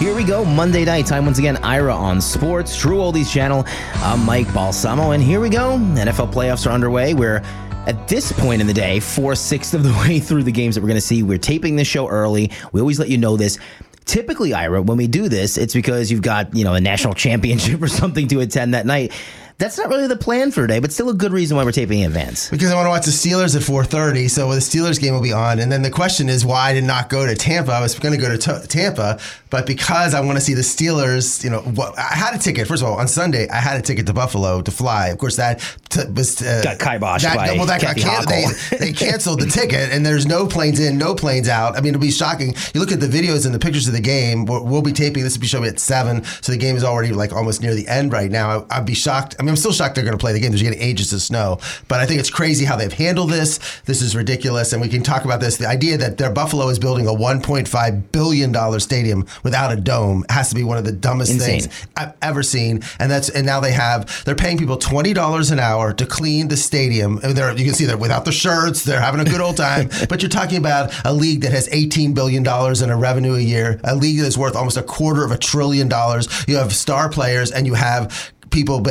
[0.00, 1.58] Here we go, Monday night time once again.
[1.58, 3.66] Ira on Sports, True Oldies Channel.
[3.96, 5.76] I'm Mike Balsamo, and here we go.
[5.76, 7.12] NFL playoffs are underway.
[7.12, 7.42] We're
[7.84, 10.80] at this point in the day, four sixths of the way through the games that
[10.80, 11.22] we're going to see.
[11.22, 12.50] We're taping this show early.
[12.72, 13.58] We always let you know this.
[14.06, 17.82] Typically, Ira, when we do this, it's because you've got you know a national championship
[17.82, 19.12] or something to attend that night.
[19.60, 22.00] That's not really the plan for today, but still a good reason why we're taping
[22.00, 22.48] in advance.
[22.48, 25.34] Because I want to watch the Steelers at 4:30, so the Steelers game will be
[25.34, 25.58] on.
[25.58, 27.70] And then the question is why I did not go to Tampa.
[27.72, 30.62] I was going to go to t- Tampa, but because I want to see the
[30.62, 32.68] Steelers, you know, what, I had a ticket.
[32.68, 35.08] First of all, on Sunday, I had a ticket to Buffalo to fly.
[35.08, 38.54] Of course, that t- was uh, Got kiboshed that, by well, that got Kathy can-
[38.70, 41.76] they, they canceled the ticket, and there's no planes in, no planes out.
[41.76, 42.54] I mean, it'll be shocking.
[42.72, 44.46] You look at the videos and the pictures of the game.
[44.46, 45.22] We'll, we'll be taping.
[45.22, 47.86] This will be showing at seven, so the game is already like almost near the
[47.88, 48.64] end right now.
[48.70, 49.36] I, I'd be shocked.
[49.38, 50.50] I mean, I'm still shocked they're going to play the game.
[50.50, 53.58] There's getting ages of snow, but I think it's crazy how they've handled this.
[53.82, 55.56] This is ridiculous, and we can talk about this.
[55.56, 60.24] The idea that their Buffalo is building a 1.5 billion dollar stadium without a dome
[60.28, 61.60] has to be one of the dumbest Insane.
[61.60, 62.82] things I've ever seen.
[62.98, 66.48] And that's and now they have they're paying people twenty dollars an hour to clean
[66.48, 67.18] the stadium.
[67.22, 68.84] And they're you can see they're without the shirts.
[68.84, 69.88] They're having a good old time.
[70.08, 73.40] but you're talking about a league that has eighteen billion dollars in a revenue a
[73.40, 76.28] year, a league that's worth almost a quarter of a trillion dollars.
[76.46, 78.32] You have star players, and you have.
[78.50, 78.82] People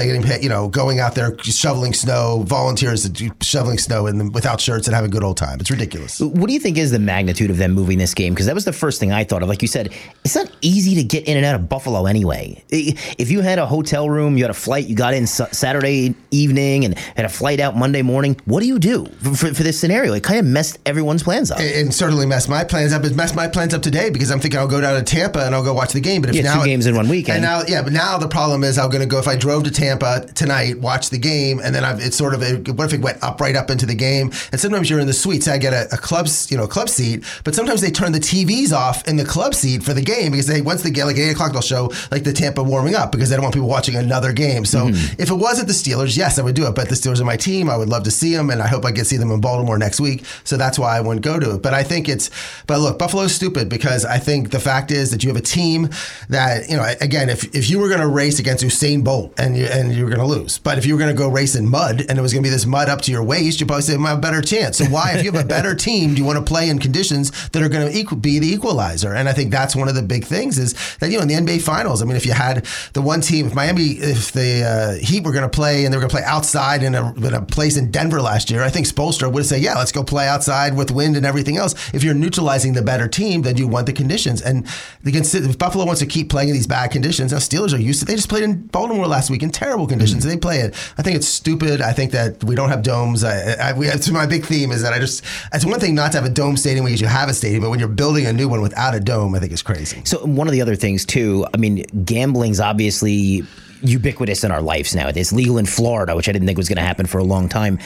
[0.41, 3.09] you know, going out there shoveling snow, volunteers
[3.41, 5.59] shoveling snow and without shirts and having a good old time.
[5.59, 6.19] It's ridiculous.
[6.19, 8.33] What do you think is the magnitude of them moving this game?
[8.33, 9.49] Because that was the first thing I thought of.
[9.49, 9.93] Like you said,
[10.23, 12.63] it's not easy to get in and out of Buffalo anyway.
[12.69, 16.85] If you had a hotel room, you had a flight, you got in Saturday evening
[16.85, 19.80] and had a flight out Monday morning, what do you do for, for, for this
[19.80, 20.13] scenario?
[20.13, 21.59] It kind of messed everyone's plans up.
[21.59, 23.03] and certainly messed my plans up.
[23.03, 25.53] It messed my plans up today because I'm thinking I'll go down to Tampa and
[25.53, 26.21] I'll go watch the game.
[26.21, 27.37] But if Yeah, now two games in one weekend.
[27.37, 29.64] and now yeah, but now the problem is I'm going to go if I drove
[29.64, 32.93] to Tampa tonight, watch the game, and then I've, it's sort of a, what if
[32.93, 34.27] it went up right up into the game?
[34.52, 35.48] And sometimes you're in the suites.
[35.48, 38.71] I get a, a club you know club seat, but sometimes they turn the TVs
[38.71, 41.32] off in the club seat for the game because they once they get like eight
[41.32, 44.33] o'clock they'll show like the Tampa warming up because they don't want people watching another
[44.33, 44.65] game.
[44.65, 45.20] So Mm-hmm.
[45.21, 46.76] if it wasn't the Steelers, yes, I would do it.
[46.76, 47.70] But the Steelers are my team.
[47.71, 49.42] I would love to see them, and I hope I get to see them in
[49.42, 50.23] Baltimore next week.
[50.43, 51.64] So that's why I wouldn't go to it.
[51.64, 52.30] But I think it's,
[52.67, 55.89] but look, Buffalo's stupid because I think the fact is that you have a team
[56.30, 59.58] that, you know, again, if, if you were going to race against Usain Bolt and
[59.58, 61.55] you, and you were going to lose, but if you were going to go race
[61.55, 63.67] in mud and it was going to be this mud up to your waist, you'd
[63.67, 64.77] probably say, I have a better chance.
[64.77, 67.49] So why, if you have a better team, do you want to play in conditions
[67.49, 69.14] that are going to equal, be the equalizer?
[69.14, 71.36] And I think that's one of the big things is that, you know, in the
[71.36, 75.05] NBA finals, I mean, if you had the one team, if Miami, if the uh,
[75.05, 77.33] Heat were going to play and they were going to play outside in a, in
[77.33, 80.28] a place in Denver last year, I think Spoelstra would say, yeah, let's go play
[80.28, 81.73] outside with wind and everything else.
[81.94, 84.42] If you're neutralizing the better team, then you want the conditions.
[84.42, 84.66] And
[85.04, 87.99] the, if Buffalo wants to keep playing in these bad conditions, now Steelers are used
[87.99, 88.05] to.
[88.05, 90.73] They just played in Baltimore last week in terrible conditions, and they play it.
[90.98, 91.82] I think it's stupid.
[91.82, 93.23] I think that we don't have domes.
[93.23, 95.23] I, I, we, my big theme is that I just.
[95.54, 97.70] It's one thing not to have a dome stadium because you have a stadium, but
[97.70, 100.02] when you're building a new one without a dome, I think it's crazy.
[100.06, 103.44] So one of the other things too, I mean, gambling's obviously
[103.82, 105.08] ubiquitous in our lives now.
[105.10, 107.50] It's legal in Florida, which I didn't think was going to happen for a long
[107.50, 107.80] time.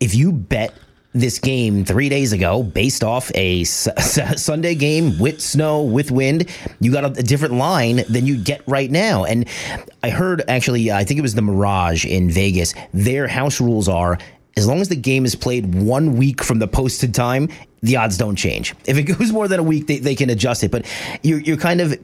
[0.00, 0.72] If you bet
[1.20, 6.10] this game three days ago based off a S- S- Sunday game with snow, with
[6.10, 6.48] wind,
[6.80, 9.24] you got a, a different line than you get right now.
[9.24, 9.48] And
[10.02, 14.18] I heard actually, I think it was the Mirage in Vegas, their house rules are
[14.56, 17.48] as long as the game is played one week from the posted time,
[17.82, 18.74] the odds don't change.
[18.86, 20.70] If it goes more than a week, they, they can adjust it.
[20.70, 20.86] But
[21.22, 21.98] you're, you're kind of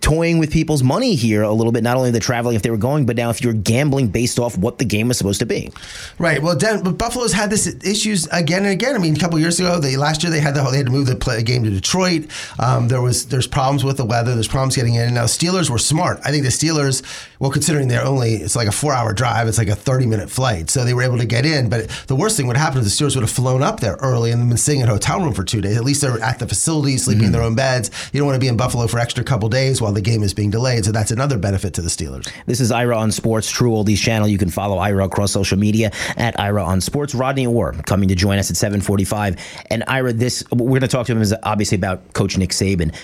[0.00, 2.76] toying with people's money here a little bit, not only the traveling if they were
[2.76, 5.72] going, but now if you're gambling based off what the game was supposed to be.
[6.18, 6.42] Right.
[6.42, 8.94] Well, Den- but Buffalo's had this issues again and again.
[8.94, 10.86] I mean, a couple years ago, they last year they had the whole, they had
[10.86, 12.26] to move the play, game to Detroit.
[12.58, 14.34] Um, there was there's problems with the weather.
[14.34, 15.14] There's problems getting in.
[15.14, 16.20] Now Steelers were smart.
[16.22, 17.02] I think the Steelers,
[17.38, 20.28] well, considering they're only it's like a four hour drive, it's like a 30 minute
[20.28, 21.70] flight, so they were able to get in.
[21.70, 24.32] But the worst thing would happen is the Steelers would have flown up there early
[24.32, 25.78] and been staying in a hotel room for two days.
[25.78, 27.90] At least they're at the facility, sleeping in their own beds.
[28.12, 30.34] You don't want to be in Buffalo for extra couple days while the game is
[30.34, 30.84] being delayed.
[30.84, 32.30] So that's another benefit to the Steelers.
[32.46, 34.28] This is Ira on Sports, True Oldies channel.
[34.28, 37.14] You can follow Ira across social media at Ira on Sports.
[37.14, 39.36] Rodney Orr coming to join us at 745.
[39.70, 42.94] And Ira, this, we're going to talk to him is obviously about Coach Nick Saban.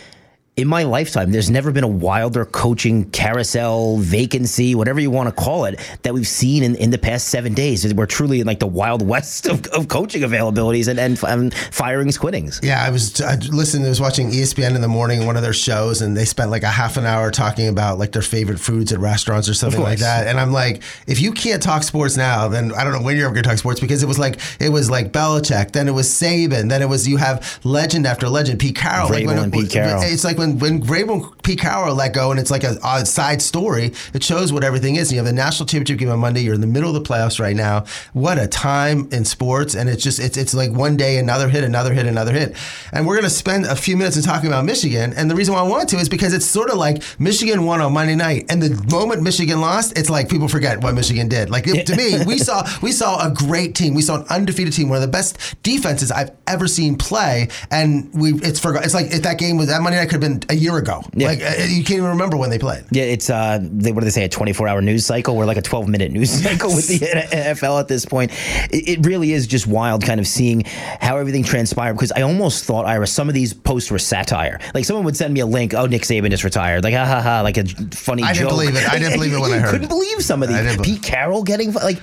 [0.57, 5.35] In my lifetime, there's never been a wilder coaching carousel, vacancy, whatever you want to
[5.35, 7.93] call it, that we've seen in, in the past seven days.
[7.93, 12.17] We're truly in like the wild west of, of coaching availabilities and, and, and firings,
[12.17, 12.61] quittings.
[12.63, 13.85] Yeah, I was I listened.
[13.85, 16.63] I was watching ESPN in the morning, one of their shows, and they spent like
[16.63, 19.99] a half an hour talking about like their favorite foods at restaurants or something like
[19.99, 20.29] that.
[20.29, 23.27] And I'm like, if you can't talk sports now, then I don't know when you're
[23.27, 25.93] ever going to talk sports because it was like it was like Belichick, then it
[25.95, 29.09] was Saban, then it was you have legend after legend, Pete Carroll.
[29.09, 30.01] Vrabel when, and Pete Carroll.
[30.01, 33.43] It's like when when and Pete Carroll let go, and it's like a, a side
[33.43, 33.93] story.
[34.13, 35.09] It shows what everything is.
[35.09, 36.43] And you have the national championship game on Monday.
[36.43, 37.85] You're in the middle of the playoffs right now.
[38.13, 41.65] What a time in sports, and it's just it's it's like one day another hit,
[41.65, 42.57] another hit, another hit.
[42.93, 45.13] And we're gonna spend a few minutes in talking about Michigan.
[45.17, 47.81] And the reason why I want to is because it's sort of like Michigan won
[47.81, 51.51] on Monday night, and the moment Michigan lost, it's like people forget what Michigan did.
[51.51, 53.95] Like it, to me, we saw we saw a great team.
[53.95, 58.13] We saw an undefeated team, one of the best defenses I've ever seen play, and
[58.15, 58.85] we it's forgot.
[58.85, 61.03] It's like if that game was that Monday night could have been a year ago.
[61.15, 61.29] Yeah.
[61.29, 62.85] Like uh, you can't even remember when they played.
[62.91, 64.25] Yeah, it's uh, they, what do they say?
[64.25, 65.37] A 24 hour news cycle.
[65.37, 68.31] We're like a 12 minute news cycle with the NFL at this point.
[68.71, 70.63] It, it really is just wild, kind of seeing
[71.01, 71.95] how everything transpired.
[71.95, 74.61] Because I almost thought, Ira, some of these posts were satire.
[74.75, 75.75] Like someone would send me a link.
[75.75, 76.85] Oh, Nick Saban just retired.
[76.85, 77.65] Like ha ha ha, like a
[77.95, 78.51] funny I didn't joke.
[78.59, 78.89] believe it.
[78.89, 80.63] I didn't believe it when I heard Couldn't believe some of I these.
[80.63, 81.99] didn't believe- Pete Carroll getting like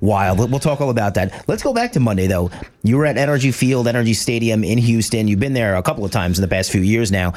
[0.00, 0.38] wild.
[0.50, 1.44] We'll talk all about that.
[1.48, 2.50] Let's go back to Monday though.
[2.82, 5.26] You were at NRG Field, NRG Stadium in Houston.
[5.28, 7.32] You've been there a couple of times in the past few years now.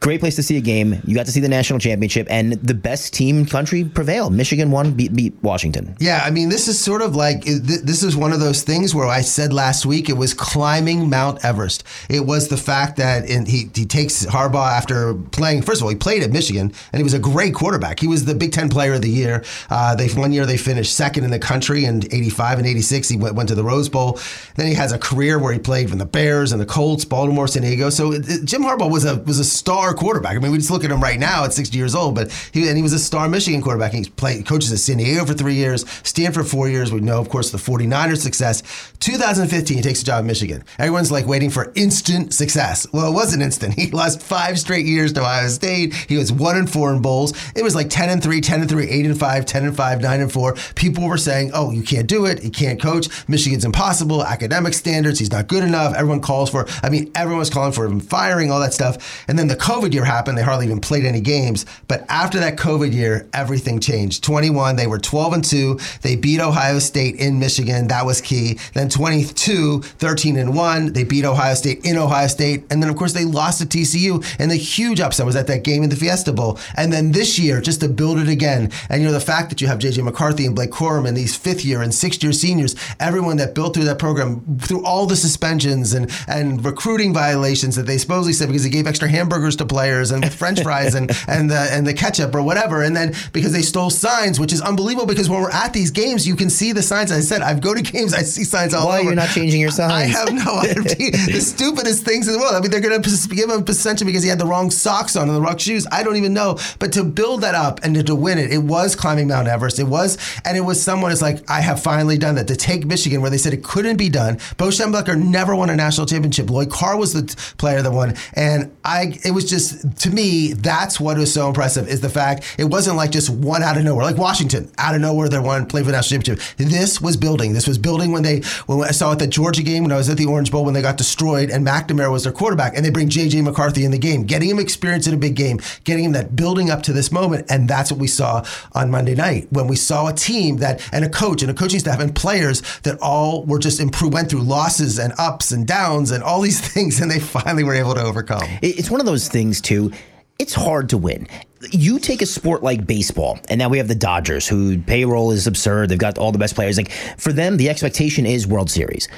[0.00, 1.00] Great place to see a game.
[1.04, 4.32] You got to see the national championship, and the best team country prevailed.
[4.34, 5.96] Michigan won, beat, beat Washington.
[5.98, 9.06] Yeah, I mean, this is sort of like this is one of those things where
[9.06, 11.82] I said last week it was climbing Mount Everest.
[12.10, 15.62] It was the fact that in, he he takes Harbaugh after playing.
[15.62, 17.98] First of all, he played at Michigan, and he was a great quarterback.
[17.98, 19.42] He was the Big Ten Player of the Year.
[19.70, 23.08] Uh, they one year they finished second in the country in '85 and '86.
[23.08, 24.20] He went, went to the Rose Bowl.
[24.56, 27.48] Then he has a career where he played from the Bears and the Colts, Baltimore,
[27.48, 27.88] San Diego.
[27.90, 30.36] So it, it- Jim Harbaugh was a was a star quarterback.
[30.36, 32.68] I mean, we just look at him right now at 60 years old, but he
[32.68, 33.92] and he was a star Michigan quarterback.
[33.92, 36.92] He played coaches at San Diego for three years, Stanford four years.
[36.92, 38.62] We know, of course, the 49ers success.
[39.00, 40.64] 2015, he takes a job in Michigan.
[40.78, 42.86] Everyone's like waiting for instant success.
[42.92, 43.74] Well, it wasn't instant.
[43.86, 45.94] He lost five straight years to Ohio State.
[45.94, 47.34] He was one and four in bowls.
[47.54, 50.00] It was like 10 and three, 10 and three, eight and five, 10 and five,
[50.00, 50.54] nine and four.
[50.74, 52.42] People were saying, "Oh, you can't do it.
[52.42, 53.08] You can't coach.
[53.28, 54.24] Michigan's impossible.
[54.24, 55.18] Academic standards.
[55.18, 56.66] He's not good enough." Everyone calls for.
[56.82, 59.24] I mean, everyone was calling for him firing, all that stuff.
[59.28, 60.38] And then the COVID year happened.
[60.38, 61.66] They hardly even played any games.
[61.86, 64.24] But after that COVID year, everything changed.
[64.24, 65.78] 21, they were 12 and 2.
[66.00, 67.88] They beat Ohio State in Michigan.
[67.88, 68.58] That was key.
[68.72, 70.94] Then 22, 13 and 1.
[70.94, 72.64] They beat Ohio State in Ohio State.
[72.70, 74.24] And then, of course, they lost to TCU.
[74.38, 76.58] And the huge upset was at that game in the Fiesta Bowl.
[76.74, 79.60] And then this year, just to build it again, and you know, the fact that
[79.60, 82.74] you have JJ McCarthy and Blake Corum and these fifth year and sixth year seniors,
[82.98, 87.84] everyone that built through that program, through all the suspensions and, and recruiting violations that
[87.84, 91.50] they supposedly said because they gave extra hamburgers to players and French fries and, and
[91.50, 92.82] the and the ketchup or whatever.
[92.82, 96.26] And then because they stole signs, which is unbelievable because when we're at these games,
[96.26, 97.12] you can see the signs.
[97.12, 99.06] I said, I've go to games, I see signs all Why over.
[99.06, 99.92] you're not changing your signs?
[99.92, 101.10] I have no idea.
[101.10, 102.54] the stupidest things in the world.
[102.54, 105.16] I mean, they're going to give him a suspension because he had the wrong socks
[105.16, 105.86] on and the wrong shoes.
[105.90, 106.58] I don't even know.
[106.78, 109.78] But to build that up and to, to win it, it was climbing Mount Everest.
[109.78, 112.46] It was, and it was someone It's like, I have finally done that.
[112.46, 114.38] To take Michigan where they said it couldn't be done.
[114.56, 116.48] Bo Schembechler never won a national championship.
[116.48, 117.22] Lloyd Carr was the
[117.58, 119.18] player that won, and I.
[119.24, 122.96] It was just to me that's what was so impressive is the fact it wasn't
[122.96, 125.90] like just one out of nowhere, like Washington out of nowhere they won played for
[125.90, 126.56] the national championship.
[126.56, 127.52] This was building.
[127.52, 130.08] This was building when they when I saw at the Georgia game when I was
[130.08, 132.90] at the Orange Bowl when they got destroyed and McNamara was their quarterback and they
[132.90, 136.12] bring JJ McCarthy in the game, getting him experience in a big game, getting him
[136.12, 139.66] that building up to this moment, and that's what we saw on Monday night when
[139.66, 142.98] we saw a team that and a coach and a coaching staff and players that
[143.00, 147.00] all were just improved, went through losses and ups and downs and all these things,
[147.00, 148.42] and they finally were able to overcome.
[148.62, 149.92] It's one of those things too.
[150.38, 151.26] It's hard to win.
[151.72, 155.46] You take a sport like baseball, and now we have the Dodgers, who payroll is
[155.46, 155.88] absurd.
[155.88, 156.76] They've got all the best players.
[156.76, 159.08] Like for them, the expectation is World Series.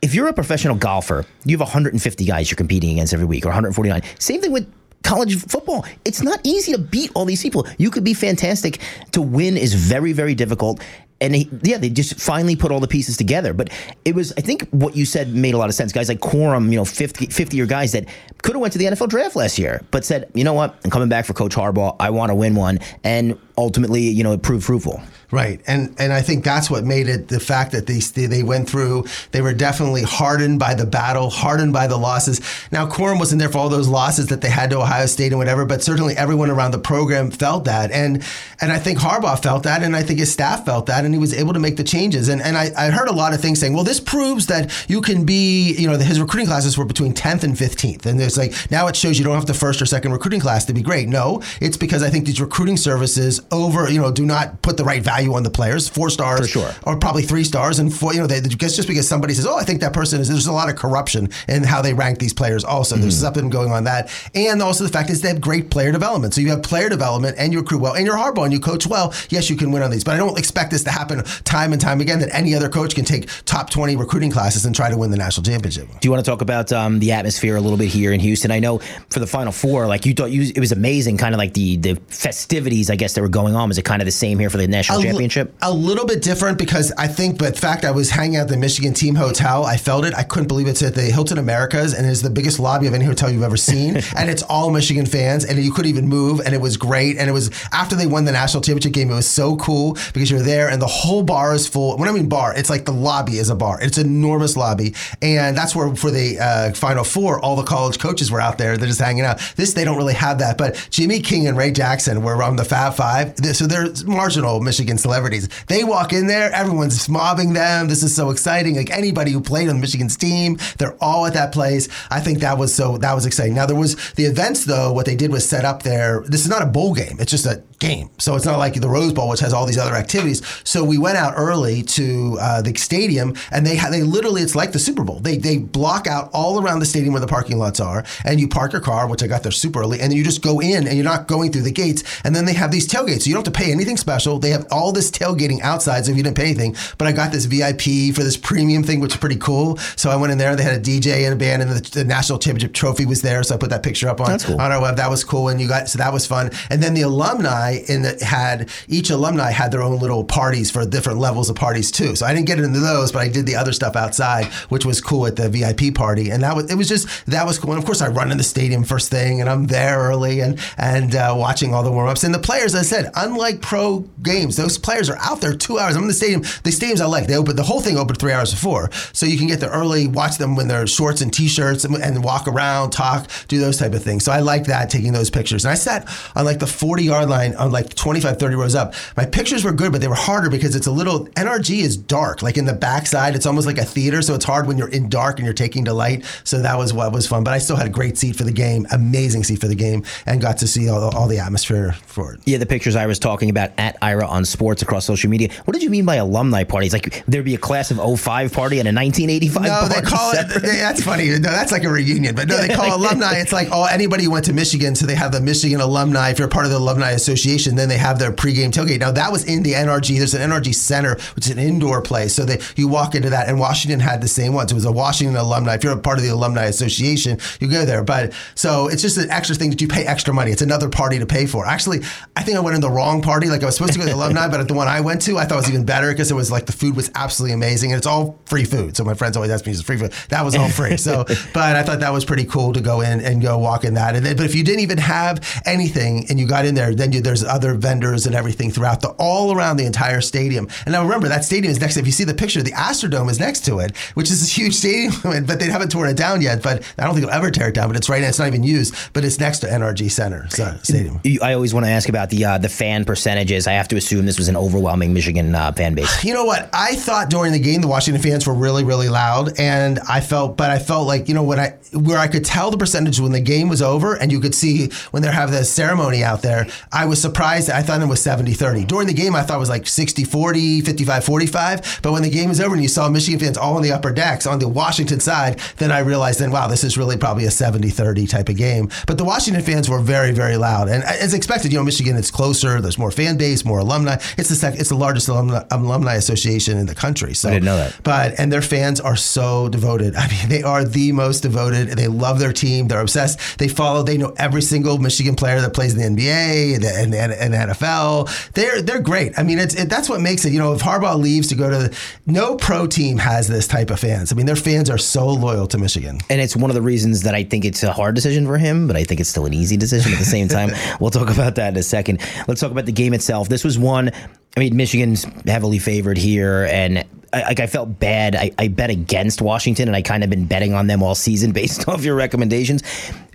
[0.00, 3.48] If you're a professional golfer, you have 150 guys you're competing against every week, or
[3.48, 4.02] 149.
[4.20, 5.84] Same thing with college football.
[6.04, 7.66] It's not easy to beat all these people.
[7.78, 8.78] You could be fantastic.
[9.12, 10.80] To win is very, very difficult.
[11.20, 13.52] And he, yeah, they just finally put all the pieces together.
[13.52, 13.70] But
[14.04, 15.92] it was, I think, what you said made a lot of sense.
[15.92, 18.06] Guys like Corum, you know, 50, 50 year guys that
[18.42, 20.90] could have went to the NFL draft last year, but said, you know what, I'm
[20.90, 21.96] coming back for Coach Harbaugh.
[21.98, 25.02] I want to win one, and ultimately, you know, it proved fruitful.
[25.30, 28.66] Right, and and I think that's what made it the fact that they they went
[28.66, 29.04] through.
[29.30, 32.40] They were definitely hardened by the battle, hardened by the losses.
[32.72, 35.38] Now, Corum wasn't there for all those losses that they had to Ohio State and
[35.38, 38.24] whatever, but certainly everyone around the program felt that, and
[38.62, 41.20] and I think Harbaugh felt that, and I think his staff felt that, and he
[41.20, 42.30] was able to make the changes.
[42.30, 45.02] And and I, I heard a lot of things saying, well, this proves that you
[45.02, 48.54] can be, you know, his recruiting classes were between 10th and 15th, and there's like
[48.70, 51.06] now it shows you don't have the first or second recruiting class to be great.
[51.06, 54.84] No, it's because I think these recruiting services over, you know, do not put the
[54.84, 55.88] right value on the players.
[55.88, 56.70] Four stars, For sure.
[56.84, 58.14] or probably three stars, and four.
[58.14, 60.46] You know, they just just because somebody says, "Oh, I think that person is." There's
[60.46, 62.64] a lot of corruption in how they rank these players.
[62.64, 63.22] Also, there's Mm-hmm.
[63.22, 66.34] something going on that, and also the fact is they have great player development.
[66.34, 68.86] So you have player development, and you recruit well, and you're hardball, and you coach
[68.86, 69.12] well.
[69.30, 71.80] Yes, you can win on these, but I don't expect this to happen time and
[71.80, 72.20] time again.
[72.20, 75.16] That any other coach can take top 20 recruiting classes and try to win the
[75.16, 75.88] national championship.
[76.00, 78.50] Do you want to talk about um, the atmosphere a little bit here in Houston?
[78.50, 78.78] I know
[79.10, 81.16] for the Final Four, like you thought, you, it was amazing.
[81.16, 83.68] Kind of like the the festivities, I guess, that were going on.
[83.68, 85.54] Was it kind of the same here for the national A championship?
[85.62, 88.56] A little bit different because I think, but fact, I was hanging out at the
[88.56, 89.64] Michigan Team Hotel.
[89.64, 90.14] I felt it.
[90.14, 93.04] I couldn't believe it's at the Hilton Americas, and it's the biggest lobby of any
[93.04, 93.96] hotel you've ever seen.
[94.16, 97.16] and it's all Michigan fans, and you couldn't even move, and it was great.
[97.18, 100.30] And it was after they won the national championship game, it was so cool because
[100.30, 101.96] you're there, and the whole bar is full.
[101.96, 103.80] When I mean bar, it's like the lobby is a bar.
[103.80, 107.98] It's an enormous lobby, and that's where for the uh, Final Four, all the college
[107.98, 108.76] coaches were out there.
[108.76, 109.40] They're just hanging out.
[109.56, 112.64] This they don't really have that, but Jimmy King and Ray Jackson were on the
[112.64, 115.48] Fab Five, so they're marginal Michigan celebrities.
[115.66, 117.88] They walk in there, everyone's mobbing them.
[117.88, 118.76] This is so exciting.
[118.76, 121.88] Like anybody who played on Michigan's team, they're all at that place.
[122.10, 123.54] I think that was so that was exciting.
[123.54, 124.92] Now there was the events though.
[124.92, 126.22] What they did was set up there.
[126.26, 127.16] This is not a bowl game.
[127.18, 128.10] It's just a game.
[128.18, 130.42] So it's not like the Rose Bowl, which has all these other activities.
[130.64, 134.72] So we went out early to uh, the stadium, and they they literally it's like
[134.72, 135.20] the Super Bowl.
[135.20, 138.48] They they block out all around the stadium where the parking lots are, and you
[138.48, 140.86] park your car, which I got there super early, and then you just go in,
[140.86, 142.02] and you're not going through the gates.
[142.24, 144.38] And then they have these tailgates, so you don't have to pay anything special.
[144.38, 147.32] They have all this tailgating outside, so if you didn't pay anything, but I got
[147.32, 149.76] this VIP for this premium thing, which is pretty cool.
[149.96, 150.54] So I went in there.
[150.56, 153.42] They had a DJ and a band, and the, the national championship trophy was there.
[153.42, 154.60] So I put that picture up on cool.
[154.60, 154.96] on our web.
[154.96, 156.50] That was cool, and you got so that was fun.
[156.70, 160.84] And then the alumni in the, had each alumni had their own little parties for
[160.86, 162.16] different levels of parties too.
[162.16, 165.00] So I didn't get into those, but I did the other stuff outside, which was
[165.00, 166.30] cool at the VIP party.
[166.30, 167.72] And that was it was just that was cool.
[167.72, 170.58] And of course, I run in the stadium first thing, and I'm there early and
[170.76, 172.24] and uh, watching all the warm ups.
[172.24, 175.78] And the players, as I said, unlike pro games, those players are out there two
[175.78, 175.96] hours.
[175.96, 176.42] I'm in the stadium.
[176.42, 179.38] The stadiums I like they open the whole thing opened three hours before, so you
[179.38, 182.90] can get there early, watch them when they're shorts and t-shirts, and, and walk around,
[182.90, 184.24] talk, do those type of things.
[184.24, 185.64] So I like that taking those pictures.
[185.64, 188.94] And I sat on like the 40 yard line on like 25, 30 rows up.
[189.16, 192.42] My pictures were good, but they were harder because it's a little NRG is dark.
[192.42, 195.08] Like in the backside, it's almost like a theater, so it's hard when you're in
[195.08, 196.24] dark and you're taking to light.
[196.44, 197.44] So that was what was fun.
[197.44, 200.04] But I still had a great seat for the game, amazing seat for the game,
[200.26, 202.40] and got to see all, all the atmosphere for it.
[202.44, 205.48] Yeah, the pictures I was talking about at Ira on sports across social media.
[205.64, 206.92] What did you mean by alumni parties?
[206.92, 209.94] Like there'd be a class of 05 party and a 1985 No, party?
[209.94, 210.36] they call it.
[210.36, 210.62] separate?
[210.62, 211.28] they- that's funny.
[211.30, 212.34] No, that's like a reunion.
[212.34, 213.34] But no, they call alumni.
[213.38, 216.30] It's like oh, anybody who went to Michigan, so they have the Michigan alumni.
[216.30, 219.00] If you're part of the alumni association, then they have their pregame tailgate.
[219.00, 220.18] Now that was in the NRG.
[220.18, 222.34] There's an NRG Center, which is an indoor place.
[222.34, 224.70] So they you walk into that, and Washington had the same ones.
[224.72, 225.74] It was a Washington alumni.
[225.74, 228.02] If you're a part of the alumni association, you go there.
[228.02, 230.50] But so it's just an extra thing that you pay extra money.
[230.50, 231.66] It's another party to pay for.
[231.66, 232.00] Actually,
[232.36, 233.48] I think I went in the wrong party.
[233.48, 235.22] Like I was supposed to go to the alumni, but at the one I went
[235.22, 237.92] to, I thought was even better because it was like the food was absolutely amazing,
[237.92, 238.96] and it's all free food.
[238.96, 240.96] So my friends always ask me, "Is it free food?" That was all free.
[240.96, 241.24] So,
[241.54, 244.16] but I thought that was pretty cool to go in and go walk in that.
[244.16, 247.12] And then, but if you didn't even have anything and you got in there, then
[247.12, 250.68] you, there's other vendors and everything throughout the all around the entire stadium.
[250.84, 251.96] And now remember that stadium is next.
[251.96, 254.74] If you see the picture, the Astrodome is next to it, which is a huge
[254.74, 255.12] stadium.
[255.48, 256.62] But they haven't torn it down yet.
[256.62, 257.88] But I don't think they'll ever tear it down.
[257.88, 258.20] But it's right.
[258.20, 258.28] Now.
[258.28, 258.94] It's not even used.
[259.12, 261.20] But it's next to NRG Center so, Stadium.
[261.42, 263.66] I always want to ask about the uh, the fan percentages.
[263.66, 266.24] I have to assume this was an overwhelming Michigan uh, fan base.
[266.28, 266.68] You know what?
[266.74, 270.58] I thought during the game the Washington fans were really, really loud, and I felt,
[270.58, 273.32] but I felt like you know when I where I could tell the percentage when
[273.32, 276.66] the game was over, and you could see when they have the ceremony out there.
[276.92, 277.70] I was surprised.
[277.70, 278.86] I thought it was 70-30.
[278.86, 282.02] During the game, I thought it was like 60-40, 55-45.
[282.02, 284.12] But when the game was over and you saw Michigan fans all on the upper
[284.12, 287.48] decks on the Washington side, then I realized then wow, this is really probably a
[287.48, 288.90] 70-30 type of game.
[289.06, 292.30] But the Washington fans were very, very loud, and as expected, you know, Michigan it's
[292.30, 292.80] closer.
[292.80, 294.16] There's more fan base, more alumni.
[294.36, 297.34] It's the sec- it's the largest alumni, alumni association in the country.
[297.34, 297.98] So I didn't know that.
[298.02, 300.14] But and their fans are so devoted.
[300.16, 301.88] I mean, they are the most devoted.
[301.88, 302.88] They love their team.
[302.88, 303.58] They're obsessed.
[303.58, 304.02] They follow.
[304.02, 307.52] They know every single Michigan player that plays in the NBA and the, and, and
[307.52, 308.52] the NFL.
[308.52, 309.38] They're they're great.
[309.38, 310.52] I mean, it's it, that's what makes it.
[310.52, 313.90] You know, if Harbaugh leaves to go to the, no pro team has this type
[313.90, 314.32] of fans.
[314.32, 316.18] I mean, their fans are so loyal to Michigan.
[316.30, 318.86] And it's one of the reasons that I think it's a hard decision for him,
[318.86, 320.70] but I think it's still an easy decision at the same time.
[321.00, 322.20] we'll talk about that in a second.
[322.46, 323.48] Let's talk about the game itself.
[323.48, 324.10] This was one,
[324.58, 328.34] I mean, Michigan's heavily favored here, and I, like I felt bad.
[328.34, 331.52] I, I bet against Washington, and I kind of been betting on them all season
[331.58, 332.82] based off your recommendations.